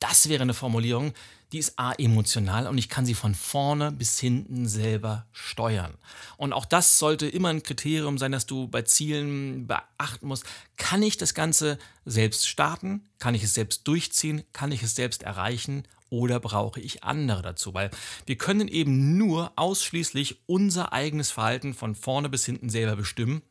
Das 0.01 0.29
wäre 0.29 0.42
eine 0.42 0.55
Formulierung, 0.55 1.14
die 1.53 1.59
ist 1.59 1.79
a 1.79 1.92
emotional 1.92 2.66
und 2.66 2.79
ich 2.79 2.88
kann 2.88 3.07
sie 3.07 3.14
von 3.14 3.35
vorne 3.35 3.92
bis 3.92 4.18
hinten 4.18 4.66
selber 4.66 5.25
steuern. 5.33 5.94
Und 6.37 6.53
auch 6.53 6.64
das 6.64 6.99
sollte 6.99 7.29
immer 7.29 7.49
ein 7.49 7.62
Kriterium 7.62 8.18
sein, 8.18 8.33
dass 8.33 8.44
du 8.44 8.66
bei 8.66 8.83
Zielen 8.83 9.66
beachten 9.66 10.27
musst. 10.27 10.44
Kann 10.77 11.03
ich 11.03 11.16
das 11.16 11.33
Ganze 11.33 11.79
selbst 12.05 12.49
starten? 12.49 13.05
Kann 13.18 13.37
ich 13.37 13.44
es 13.44 13.55
selbst 13.55 13.87
durchziehen? 13.87 14.42
Kann 14.53 14.73
ich 14.73 14.83
es 14.83 14.97
selbst 14.97 15.23
erreichen? 15.23 15.85
Oder 16.11 16.40
brauche 16.40 16.81
ich 16.81 17.05
andere 17.05 17.42
dazu? 17.42 17.73
Weil 17.73 17.90
wir 18.27 18.37
können 18.37 18.68
eben 18.68 19.16
nur 19.16 19.53
ausschließlich 19.57 20.40
unser 20.47 20.92
eigenes 20.92 21.31
Verhalten 21.31 21.73
von 21.73 21.94
vorne 21.94 22.29
bis 22.29 22.44
hinten 22.44 22.68
selber 22.68 22.97
bestimmen 22.97 23.42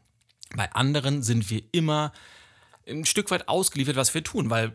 Bei 0.56 0.72
anderen 0.74 1.24
sind 1.24 1.50
wir 1.50 1.64
immer 1.72 2.12
ein 2.88 3.06
Stück 3.06 3.32
weit 3.32 3.48
ausgeliefert, 3.48 3.96
was 3.96 4.14
wir 4.14 4.24
tun, 4.24 4.50
weil 4.50 4.74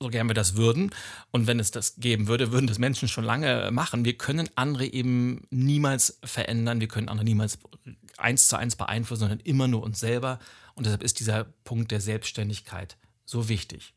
so 0.00 0.08
gern 0.08 0.28
wir 0.28 0.34
das 0.34 0.54
würden 0.54 0.94
und 1.32 1.46
wenn 1.46 1.58
es 1.58 1.70
das 1.70 1.96
geben 1.96 2.28
würde, 2.28 2.52
würden 2.52 2.68
das 2.68 2.78
Menschen 2.78 3.08
schon 3.08 3.24
lange 3.24 3.70
machen. 3.72 4.04
Wir 4.04 4.16
können 4.16 4.48
andere 4.54 4.86
eben 4.86 5.46
niemals 5.50 6.18
verändern, 6.22 6.80
wir 6.80 6.88
können 6.88 7.08
andere 7.08 7.24
niemals 7.24 7.58
eins 8.16 8.48
zu 8.48 8.56
eins 8.56 8.76
beeinflussen, 8.76 9.20
sondern 9.20 9.40
immer 9.40 9.66
nur 9.66 9.82
uns 9.82 9.98
selber. 9.98 10.38
Und 10.74 10.86
deshalb 10.86 11.02
ist 11.02 11.18
dieser 11.18 11.44
Punkt 11.64 11.90
der 11.90 12.00
Selbstständigkeit 12.00 12.96
so 13.24 13.48
wichtig. 13.48 13.94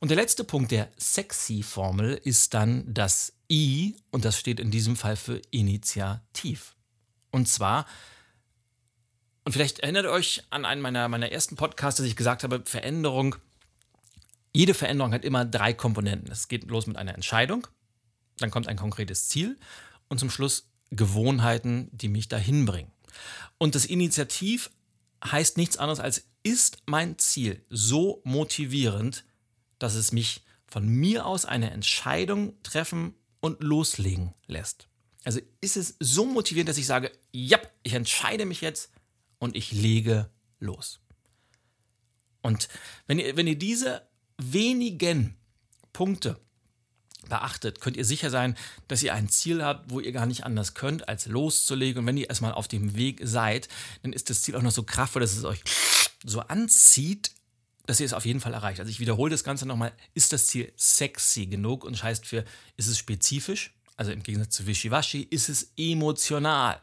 Und 0.00 0.10
der 0.10 0.16
letzte 0.16 0.44
Punkt 0.44 0.70
der 0.70 0.88
Sexy-Formel 0.98 2.20
ist 2.22 2.54
dann 2.54 2.84
das 2.92 3.34
I 3.50 3.96
und 4.10 4.24
das 4.24 4.38
steht 4.38 4.60
in 4.60 4.70
diesem 4.70 4.96
Fall 4.96 5.16
für 5.16 5.42
Initiativ. 5.50 6.76
Und 7.30 7.48
zwar 7.48 7.84
und 9.44 9.52
vielleicht 9.52 9.80
erinnert 9.80 10.04
ihr 10.04 10.10
euch 10.10 10.42
an 10.50 10.64
einen 10.64 10.80
meiner, 10.80 11.08
meiner 11.08 11.32
ersten 11.32 11.56
Podcasts, 11.56 11.98
dass 11.98 12.06
ich 12.06 12.16
gesagt 12.16 12.42
habe, 12.42 12.62
Veränderung, 12.64 13.36
jede 14.52 14.74
Veränderung 14.74 15.12
hat 15.12 15.24
immer 15.24 15.44
drei 15.44 15.72
Komponenten. 15.72 16.30
Es 16.30 16.48
geht 16.48 16.64
los 16.70 16.86
mit 16.86 16.96
einer 16.96 17.14
Entscheidung, 17.14 17.66
dann 18.38 18.50
kommt 18.50 18.68
ein 18.68 18.76
konkretes 18.76 19.28
Ziel 19.28 19.58
und 20.08 20.18
zum 20.18 20.30
Schluss 20.30 20.68
Gewohnheiten, 20.90 21.88
die 21.92 22.08
mich 22.08 22.28
dahin 22.28 22.66
bringen. 22.66 22.90
Und 23.58 23.74
das 23.74 23.84
Initiativ 23.84 24.70
heißt 25.24 25.56
nichts 25.56 25.76
anderes 25.76 26.00
als, 26.00 26.24
ist 26.42 26.78
mein 26.86 27.18
Ziel 27.18 27.64
so 27.68 28.20
motivierend, 28.24 29.24
dass 29.78 29.94
es 29.94 30.12
mich 30.12 30.44
von 30.66 30.86
mir 30.86 31.26
aus 31.26 31.44
eine 31.44 31.70
Entscheidung 31.70 32.54
treffen 32.62 33.14
und 33.40 33.62
loslegen 33.62 34.34
lässt. 34.46 34.88
Also 35.24 35.40
ist 35.60 35.76
es 35.76 35.96
so 36.00 36.24
motivierend, 36.24 36.68
dass 36.68 36.78
ich 36.78 36.86
sage, 36.86 37.10
ja, 37.32 37.58
ich 37.82 37.94
entscheide 37.94 38.46
mich 38.46 38.60
jetzt, 38.60 38.90
und 39.38 39.56
ich 39.56 39.72
lege 39.72 40.30
los. 40.60 41.00
Und 42.42 42.68
wenn 43.06 43.18
ihr, 43.18 43.36
wenn 43.36 43.46
ihr 43.46 43.58
diese 43.58 44.08
wenigen 44.38 45.36
Punkte 45.92 46.40
beachtet, 47.28 47.80
könnt 47.80 47.96
ihr 47.96 48.04
sicher 48.04 48.30
sein, 48.30 48.56
dass 48.86 49.02
ihr 49.02 49.14
ein 49.14 49.28
Ziel 49.28 49.62
habt, 49.62 49.90
wo 49.90 50.00
ihr 50.00 50.12
gar 50.12 50.26
nicht 50.26 50.44
anders 50.44 50.74
könnt, 50.74 51.08
als 51.08 51.26
loszulegen. 51.26 52.00
Und 52.00 52.06
wenn 52.06 52.16
ihr 52.16 52.28
erstmal 52.28 52.52
auf 52.52 52.68
dem 52.68 52.96
Weg 52.96 53.20
seid, 53.24 53.68
dann 54.02 54.12
ist 54.12 54.30
das 54.30 54.42
Ziel 54.42 54.56
auch 54.56 54.62
noch 54.62 54.70
so 54.70 54.82
kraftvoll, 54.82 55.20
dass 55.20 55.36
es 55.36 55.44
euch 55.44 55.60
so 56.24 56.40
anzieht, 56.40 57.32
dass 57.86 58.00
ihr 58.00 58.06
es 58.06 58.12
auf 58.12 58.26
jeden 58.26 58.40
Fall 58.40 58.54
erreicht. 58.54 58.80
Also 58.80 58.90
ich 58.90 59.00
wiederhole 59.00 59.30
das 59.30 59.44
Ganze 59.44 59.66
nochmal. 59.66 59.92
Ist 60.14 60.32
das 60.32 60.46
Ziel 60.46 60.72
sexy 60.76 61.46
genug? 61.46 61.84
Und 61.84 61.94
das 61.94 62.02
heißt 62.02 62.26
für, 62.26 62.44
ist 62.76 62.86
es 62.86 62.98
spezifisch? 62.98 63.74
Also 63.96 64.12
im 64.12 64.22
Gegensatz 64.22 64.54
zu 64.54 64.66
Wischiwaschi, 64.66 65.22
ist 65.22 65.48
es 65.48 65.72
emotional? 65.76 66.80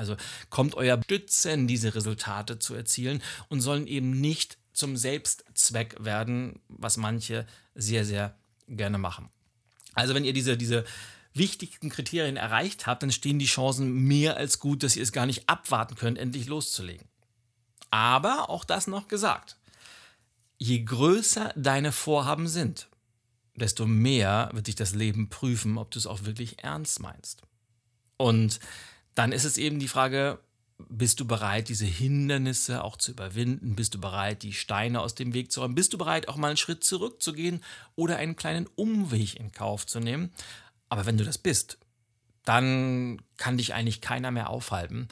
Also 0.00 0.16
kommt 0.48 0.74
euer 0.74 1.00
Stützen, 1.04 1.68
diese 1.68 1.94
Resultate 1.94 2.58
zu 2.58 2.74
erzielen 2.74 3.22
und 3.48 3.60
sollen 3.60 3.86
eben 3.86 4.10
nicht 4.20 4.56
zum 4.72 4.96
Selbstzweck 4.96 5.94
werden, 6.02 6.58
was 6.68 6.96
manche 6.96 7.46
sehr, 7.74 8.04
sehr 8.04 8.34
gerne 8.66 8.98
machen. 8.98 9.28
Also 9.92 10.14
wenn 10.14 10.24
ihr 10.24 10.32
diese, 10.32 10.56
diese 10.56 10.84
wichtigsten 11.34 11.90
Kriterien 11.90 12.36
erreicht 12.36 12.86
habt, 12.86 13.02
dann 13.02 13.12
stehen 13.12 13.38
die 13.38 13.46
Chancen 13.46 13.92
mehr 13.92 14.36
als 14.38 14.58
gut, 14.58 14.82
dass 14.82 14.96
ihr 14.96 15.02
es 15.02 15.12
gar 15.12 15.26
nicht 15.26 15.48
abwarten 15.48 15.96
könnt, 15.96 16.18
endlich 16.18 16.46
loszulegen. 16.46 17.06
Aber 17.90 18.48
auch 18.48 18.64
das 18.64 18.86
noch 18.86 19.06
gesagt. 19.06 19.58
Je 20.56 20.82
größer 20.82 21.52
deine 21.56 21.92
Vorhaben 21.92 22.48
sind, 22.48 22.88
desto 23.54 23.86
mehr 23.86 24.50
wird 24.52 24.66
dich 24.66 24.76
das 24.76 24.94
Leben 24.94 25.28
prüfen, 25.28 25.76
ob 25.76 25.90
du 25.90 25.98
es 25.98 26.06
auch 26.06 26.24
wirklich 26.24 26.62
ernst 26.62 27.00
meinst. 27.00 27.42
Und 28.16 28.60
dann 29.20 29.32
ist 29.32 29.44
es 29.44 29.58
eben 29.58 29.78
die 29.78 29.86
Frage, 29.86 30.38
bist 30.88 31.20
du 31.20 31.26
bereit, 31.26 31.68
diese 31.68 31.84
Hindernisse 31.84 32.82
auch 32.82 32.96
zu 32.96 33.10
überwinden? 33.10 33.76
Bist 33.76 33.92
du 33.92 34.00
bereit, 34.00 34.42
die 34.42 34.54
Steine 34.54 35.02
aus 35.02 35.14
dem 35.14 35.34
Weg 35.34 35.52
zu 35.52 35.60
räumen? 35.60 35.74
Bist 35.74 35.92
du 35.92 35.98
bereit, 35.98 36.28
auch 36.28 36.36
mal 36.36 36.46
einen 36.46 36.56
Schritt 36.56 36.84
zurückzugehen 36.84 37.62
oder 37.96 38.16
einen 38.16 38.34
kleinen 38.34 38.66
Umweg 38.76 39.38
in 39.38 39.52
Kauf 39.52 39.84
zu 39.84 40.00
nehmen? 40.00 40.30
Aber 40.88 41.04
wenn 41.04 41.18
du 41.18 41.24
das 41.24 41.36
bist, 41.36 41.76
dann 42.46 43.20
kann 43.36 43.58
dich 43.58 43.74
eigentlich 43.74 44.00
keiner 44.00 44.30
mehr 44.30 44.48
aufhalten. 44.48 45.08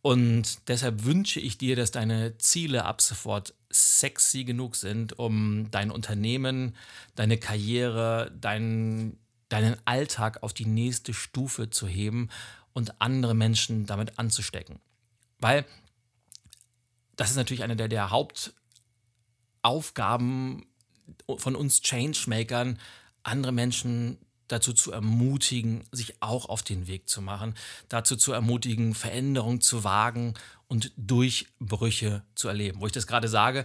Und 0.00 0.68
deshalb 0.68 1.04
wünsche 1.04 1.38
ich 1.38 1.56
dir, 1.56 1.76
dass 1.76 1.92
deine 1.92 2.36
Ziele 2.38 2.84
ab 2.84 3.00
sofort 3.00 3.54
sexy 3.70 4.42
genug 4.42 4.74
sind, 4.74 5.20
um 5.20 5.70
dein 5.70 5.92
Unternehmen, 5.92 6.74
deine 7.14 7.38
Karriere, 7.38 8.32
dein, 8.40 9.18
deinen 9.48 9.76
Alltag 9.84 10.42
auf 10.42 10.52
die 10.52 10.66
nächste 10.66 11.14
Stufe 11.14 11.70
zu 11.70 11.86
heben 11.86 12.28
und 12.72 13.00
andere 13.00 13.34
Menschen 13.34 13.86
damit 13.86 14.18
anzustecken. 14.18 14.80
Weil 15.38 15.64
das 17.16 17.30
ist 17.30 17.36
natürlich 17.36 17.62
eine 17.62 17.76
der, 17.76 17.88
der 17.88 18.10
Hauptaufgaben 18.10 20.66
von 21.36 21.56
uns 21.56 21.82
Changemakern, 21.82 22.78
andere 23.22 23.52
Menschen 23.52 24.18
dazu 24.48 24.72
zu 24.72 24.92
ermutigen, 24.92 25.84
sich 25.92 26.20
auch 26.20 26.48
auf 26.48 26.62
den 26.62 26.86
Weg 26.86 27.08
zu 27.08 27.22
machen, 27.22 27.54
dazu 27.88 28.16
zu 28.16 28.32
ermutigen, 28.32 28.94
Veränderungen 28.94 29.60
zu 29.60 29.82
wagen 29.82 30.34
und 30.68 30.92
Durchbrüche 30.96 32.22
zu 32.34 32.48
erleben. 32.48 32.80
Wo 32.80 32.86
ich 32.86 32.92
das 32.92 33.06
gerade 33.06 33.28
sage, 33.28 33.64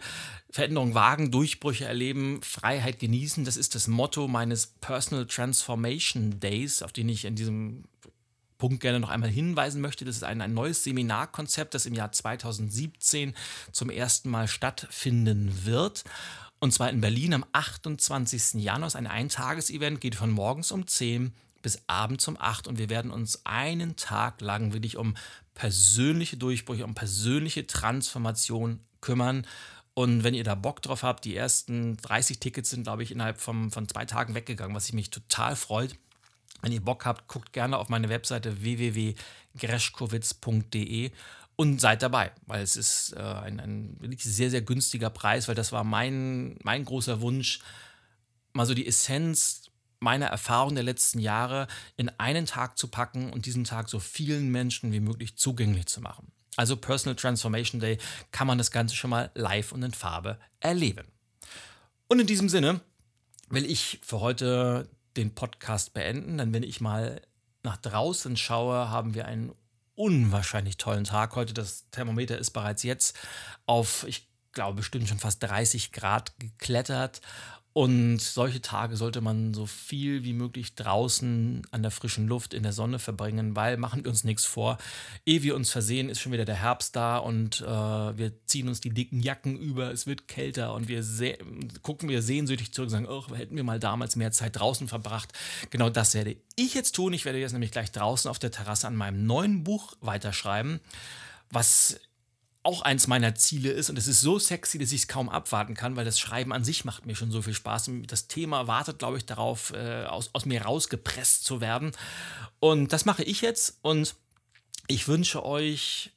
Veränderungen 0.49 0.93
wagen, 0.93 1.31
Durchbrüche 1.31 1.85
erleben, 1.85 2.41
Freiheit 2.41 2.99
genießen, 2.99 3.43
das 3.43 3.57
ist 3.57 3.75
das 3.75 3.87
Motto 3.87 4.27
meines 4.27 4.67
Personal 4.67 5.25
Transformation 5.25 6.39
Days, 6.39 6.81
auf 6.81 6.93
den 6.93 7.09
ich 7.09 7.25
in 7.25 7.35
diesem 7.35 7.83
Punkt 8.57 8.81
gerne 8.81 8.99
noch 8.99 9.09
einmal 9.09 9.29
hinweisen 9.29 9.81
möchte. 9.81 10.05
Das 10.05 10.15
ist 10.15 10.23
ein, 10.23 10.41
ein 10.41 10.53
neues 10.53 10.83
Seminarkonzept, 10.83 11.73
das 11.73 11.85
im 11.85 11.93
Jahr 11.93 12.11
2017 12.11 13.33
zum 13.71 13.89
ersten 13.89 14.29
Mal 14.29 14.47
stattfinden 14.47 15.65
wird. 15.65 16.03
Und 16.59 16.73
zwar 16.73 16.89
in 16.89 17.01
Berlin 17.01 17.33
am 17.33 17.45
28. 17.51 18.55
Januar. 18.55 18.95
Ein 18.95 19.07
Eintagesevent, 19.07 20.01
geht 20.01 20.15
von 20.15 20.31
morgens 20.31 20.71
um 20.71 20.87
10 20.87 21.33
bis 21.61 21.81
abends 21.87 22.27
um 22.27 22.37
8 22.39 22.67
und 22.67 22.77
wir 22.77 22.89
werden 22.89 23.11
uns 23.11 23.45
einen 23.45 23.95
Tag 23.95 24.41
lang 24.41 24.73
wirklich 24.73 24.97
um 24.97 25.15
persönliche 25.53 26.37
Durchbrüche, 26.37 26.85
um 26.85 26.95
persönliche 26.95 27.67
Transformation 27.67 28.79
kümmern. 29.01 29.45
Und 29.93 30.23
wenn 30.23 30.35
ihr 30.35 30.43
da 30.43 30.55
Bock 30.55 30.81
drauf 30.81 31.03
habt, 31.03 31.25
die 31.25 31.35
ersten 31.35 31.97
30 31.97 32.39
Tickets 32.39 32.69
sind, 32.69 32.83
glaube 32.83 33.03
ich, 33.03 33.11
innerhalb 33.11 33.39
von, 33.39 33.71
von 33.71 33.87
zwei 33.87 34.05
Tagen 34.05 34.35
weggegangen, 34.35 34.75
was 34.75 34.93
mich 34.93 35.09
total 35.09 35.55
freut. 35.55 35.95
Wenn 36.61 36.71
ihr 36.71 36.81
Bock 36.81 37.05
habt, 37.05 37.27
guckt 37.27 37.53
gerne 37.53 37.77
auf 37.77 37.89
meine 37.89 38.09
Webseite 38.09 38.61
www.greschkowitz.de 38.61 41.11
und 41.55 41.81
seid 41.81 42.03
dabei, 42.03 42.31
weil 42.45 42.61
es 42.61 42.75
ist 42.75 43.13
äh, 43.13 43.19
ein, 43.19 43.59
ein 43.59 43.97
wirklich 43.99 44.23
sehr, 44.23 44.49
sehr 44.49 44.61
günstiger 44.61 45.09
Preis, 45.09 45.47
weil 45.47 45.55
das 45.55 45.71
war 45.71 45.83
mein, 45.83 46.57
mein 46.63 46.85
großer 46.85 47.21
Wunsch, 47.21 47.59
mal 48.53 48.65
so 48.65 48.73
die 48.73 48.87
Essenz 48.87 49.63
meiner 49.99 50.27
Erfahrung 50.27 50.75
der 50.75 50.83
letzten 50.83 51.19
Jahre 51.19 51.67
in 51.95 52.09
einen 52.19 52.45
Tag 52.45 52.77
zu 52.77 52.87
packen 52.87 53.33
und 53.33 53.47
diesen 53.47 53.63
Tag 53.63 53.89
so 53.89 53.99
vielen 53.99 54.51
Menschen 54.51 54.91
wie 54.91 54.99
möglich 54.99 55.35
zugänglich 55.35 55.87
zu 55.87 56.01
machen. 56.01 56.31
Also 56.55 56.75
Personal 56.75 57.15
Transformation 57.15 57.79
Day 57.79 57.97
kann 58.31 58.47
man 58.47 58.57
das 58.57 58.71
Ganze 58.71 58.95
schon 58.95 59.09
mal 59.09 59.31
live 59.33 59.71
und 59.71 59.83
in 59.83 59.93
Farbe 59.93 60.39
erleben. 60.59 61.07
Und 62.07 62.19
in 62.19 62.27
diesem 62.27 62.49
Sinne 62.49 62.81
will 63.49 63.65
ich 63.65 63.99
für 64.03 64.19
heute 64.19 64.89
den 65.17 65.33
Podcast 65.35 65.93
beenden. 65.93 66.37
Denn 66.37 66.53
wenn 66.53 66.63
ich 66.63 66.81
mal 66.81 67.21
nach 67.63 67.77
draußen 67.77 68.37
schaue, 68.37 68.89
haben 68.89 69.13
wir 69.13 69.25
einen 69.25 69.53
unwahrscheinlich 69.95 70.77
tollen 70.77 71.03
Tag 71.03 71.35
heute. 71.35 71.53
Das 71.53 71.89
Thermometer 71.89 72.37
ist 72.37 72.51
bereits 72.51 72.83
jetzt 72.83 73.17
auf, 73.65 74.05
ich 74.07 74.29
glaube, 74.53 74.77
bestimmt 74.77 75.07
schon 75.09 75.19
fast 75.19 75.43
30 75.43 75.91
Grad 75.91 76.39
geklettert. 76.39 77.21
Und 77.77 78.17
solche 78.17 78.59
Tage 78.59 78.97
sollte 78.97 79.21
man 79.21 79.53
so 79.53 79.67
viel 79.67 80.23
wie 80.23 80.33
möglich 80.33 80.73
draußen 80.73 81.61
an 81.69 81.83
der 81.83 81.91
frischen 81.91 82.27
Luft 82.27 82.55
in 82.55 82.63
der 82.63 82.73
Sonne 82.73 82.97
verbringen, 82.97 83.55
weil 83.55 83.77
machen 83.77 84.03
wir 84.03 84.09
uns 84.09 84.23
nichts 84.23 84.45
vor. 84.45 84.79
Ehe 85.27 85.43
wir 85.43 85.55
uns 85.55 85.69
versehen, 85.69 86.09
ist 86.09 86.19
schon 86.19 86.31
wieder 86.31 86.43
der 86.43 86.55
Herbst 86.55 86.95
da 86.95 87.19
und 87.19 87.61
äh, 87.61 87.67
wir 87.67 88.31
ziehen 88.47 88.67
uns 88.67 88.81
die 88.81 88.89
dicken 88.89 89.19
Jacken 89.19 89.59
über, 89.59 89.91
es 89.91 90.07
wird 90.07 90.27
kälter 90.27 90.73
und 90.73 90.87
wir 90.87 91.03
gucken 91.83 92.09
wir 92.09 92.23
sehnsüchtig 92.23 92.73
zurück 92.73 92.87
und 92.87 92.89
sagen, 92.89 93.07
oh, 93.07 93.23
hätten 93.35 93.55
wir 93.55 93.63
mal 93.63 93.79
damals 93.79 94.15
mehr 94.15 94.31
Zeit 94.31 94.59
draußen 94.59 94.87
verbracht. 94.87 95.31
Genau 95.69 95.91
das 95.91 96.15
werde 96.15 96.35
ich 96.55 96.73
jetzt 96.73 96.95
tun. 96.95 97.13
Ich 97.13 97.25
werde 97.25 97.37
jetzt 97.37 97.53
nämlich 97.53 97.69
gleich 97.69 97.91
draußen 97.91 98.27
auf 98.27 98.39
der 98.39 98.49
Terrasse 98.49 98.87
an 98.87 98.95
meinem 98.95 99.27
neuen 99.27 99.63
Buch 99.63 99.93
weiterschreiben, 100.01 100.79
was 101.51 101.99
auch 102.67 102.81
eins 102.81 103.07
meiner 103.07 103.33
Ziele 103.33 103.71
ist 103.71 103.89
und 103.89 103.97
es 103.97 104.07
ist 104.07 104.19
so 104.19 104.39
sexy, 104.39 104.77
dass 104.77 104.91
ich 104.91 105.03
es 105.03 105.07
kaum 105.07 105.29
abwarten 105.29 105.73
kann, 105.73 105.95
weil 105.95 106.03
das 106.03 106.19
Schreiben 106.19 106.51
an 106.51 106.65
sich 106.65 106.83
macht 106.83 107.05
mir 107.05 107.15
schon 107.15 107.31
so 107.31 107.41
viel 107.41 107.53
Spaß. 107.53 107.89
Das 108.07 108.27
Thema 108.27 108.67
wartet, 108.67 108.99
glaube 108.99 109.17
ich, 109.17 109.25
darauf, 109.25 109.71
äh, 109.71 110.03
aus, 110.03 110.29
aus 110.33 110.45
mir 110.45 110.63
rausgepresst 110.63 111.45
zu 111.45 111.61
werden. 111.61 111.93
Und 112.59 112.91
das 112.91 113.05
mache 113.05 113.23
ich 113.23 113.39
jetzt 113.39 113.77
und 113.83 114.15
ich 114.87 115.07
wünsche 115.07 115.45
euch 115.45 116.11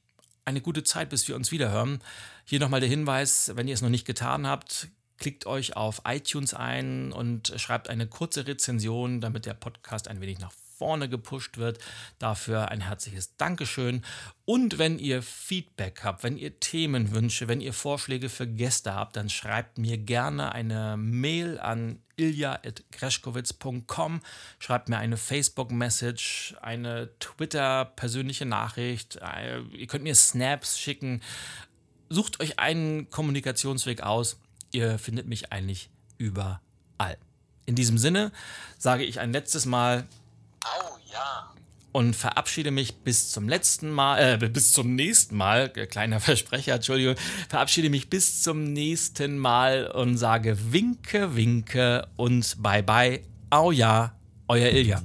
eine 0.45 0.61
gute 0.61 0.83
Zeit, 0.83 1.11
bis 1.11 1.29
wir 1.29 1.37
uns 1.37 1.53
wiederhören. 1.53 2.01
Hier 2.45 2.59
nochmal 2.59 2.81
der 2.81 2.89
Hinweis, 2.89 3.53
wenn 3.55 3.69
ihr 3.69 3.75
es 3.75 3.83
noch 3.83 3.89
nicht 3.89 4.05
getan 4.05 4.45
habt, 4.45 4.89
klickt 5.19 5.47
euch 5.47 5.77
auf 5.77 6.03
iTunes 6.05 6.53
ein 6.53 7.13
und 7.13 7.53
schreibt 7.59 7.89
eine 7.89 8.09
kurze 8.09 8.49
Rezension, 8.49 9.21
damit 9.21 9.47
der 9.47 9.55
Podcast 9.55 10.09
ein 10.09 10.21
wenig 10.21 10.41
nach 10.41 10.53
vorne 10.81 11.11
gepusht 11.11 11.59
wird. 11.59 11.79
Dafür 12.19 12.71
ein 12.71 12.81
herzliches 12.81 13.37
Dankeschön. 13.37 14.03
Und 14.47 14.79
wenn 14.79 14.99
ihr 14.99 15.23
Feedback 15.23 16.01
habt, 16.05 16.25
wenn 16.25 16.39
ihr 16.39 16.59
Themenwünsche, 16.59 17.49
wenn 17.49 17.61
ihr 17.61 17.75
Vorschläge 17.75 18.31
für 18.31 18.47
Gäste 18.47 18.95
habt, 18.95 19.17
dann 19.17 19.29
schreibt 19.29 19.77
mir 19.77 19.99
gerne 19.99 20.53
eine 20.53 20.97
Mail 20.97 21.59
an 21.59 22.01
ilja.greschkowitz.com, 22.17 24.23
schreibt 24.59 24.89
mir 24.89 24.97
eine 24.97 25.19
Facebook-Message, 25.19 26.57
eine 26.63 27.11
Twitter-persönliche 27.19 28.47
Nachricht, 28.47 29.21
ihr 29.73 29.87
könnt 29.87 30.05
mir 30.05 30.15
Snaps 30.15 30.79
schicken. 30.79 31.21
Sucht 32.09 32.41
euch 32.41 32.59
einen 32.59 33.11
Kommunikationsweg 33.11 34.03
aus. 34.03 34.41
Ihr 34.73 34.99
findet 34.99 35.29
mich 35.29 35.53
eigentlich 35.53 35.91
überall. 36.17 37.19
In 37.67 37.75
diesem 37.77 37.99
Sinne 37.99 38.33
sage 38.79 39.05
ich 39.05 39.21
ein 39.21 39.33
letztes 39.33 39.67
Mal. 39.67 40.07
Oh 40.65 40.97
ja. 41.13 41.53
Und 41.93 42.15
verabschiede 42.15 42.71
mich 42.71 42.97
bis 43.03 43.31
zum 43.31 43.49
letzten 43.49 43.91
Mal, 43.91 44.43
äh, 44.43 44.49
bis 44.53 44.73
zum 44.73 44.95
nächsten 44.95 45.37
Mal, 45.37 45.73
äh, 45.75 45.87
kleiner 45.87 46.21
Versprecher, 46.21 46.75
Entschuldigung, 46.75 47.17
verabschiede 47.49 47.91
mich 47.91 48.09
bis 48.09 48.43
zum 48.43 48.63
nächsten 48.63 49.39
Mal 49.39 49.89
und 49.89 50.17
sage 50.17 50.57
Winke, 50.73 51.35
Winke 51.35 52.07
und 52.17 52.63
Bye 52.63 52.83
Bye. 52.83 53.21
Au 53.51 53.73
ja, 53.73 54.15
euer 54.47 54.71
Ilja. 54.71 55.03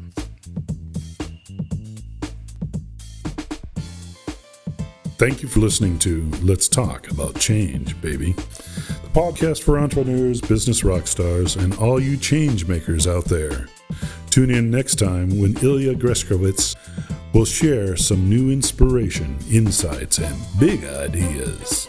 Thank 5.18 5.42
you 5.42 5.48
for 5.48 5.62
listening 5.62 5.98
to 6.00 6.30
Let's 6.44 6.68
Talk 6.68 7.10
About 7.10 7.40
Change, 7.40 8.00
baby. 8.02 8.34
The 8.34 9.10
podcast 9.14 9.64
for 9.64 9.80
entrepreneurs, 9.80 10.42
business 10.42 10.84
rock 10.84 11.08
stars, 11.08 11.56
and 11.56 11.74
all 11.78 12.02
you 12.02 12.18
change 12.18 12.68
makers 12.68 13.08
out 13.08 13.24
there. 13.24 13.70
Tune 14.36 14.52
in 14.52 14.70
next 14.70 14.96
time 14.96 15.40
when 15.40 15.56
Ilya 15.64 15.96
Greskowitz 15.96 16.76
will 17.34 17.46
share 17.46 17.96
some 17.96 18.30
new 18.30 18.52
inspiration, 18.52 19.40
insights, 19.50 20.20
and 20.20 20.36
big 20.60 20.84
ideas. 20.84 21.88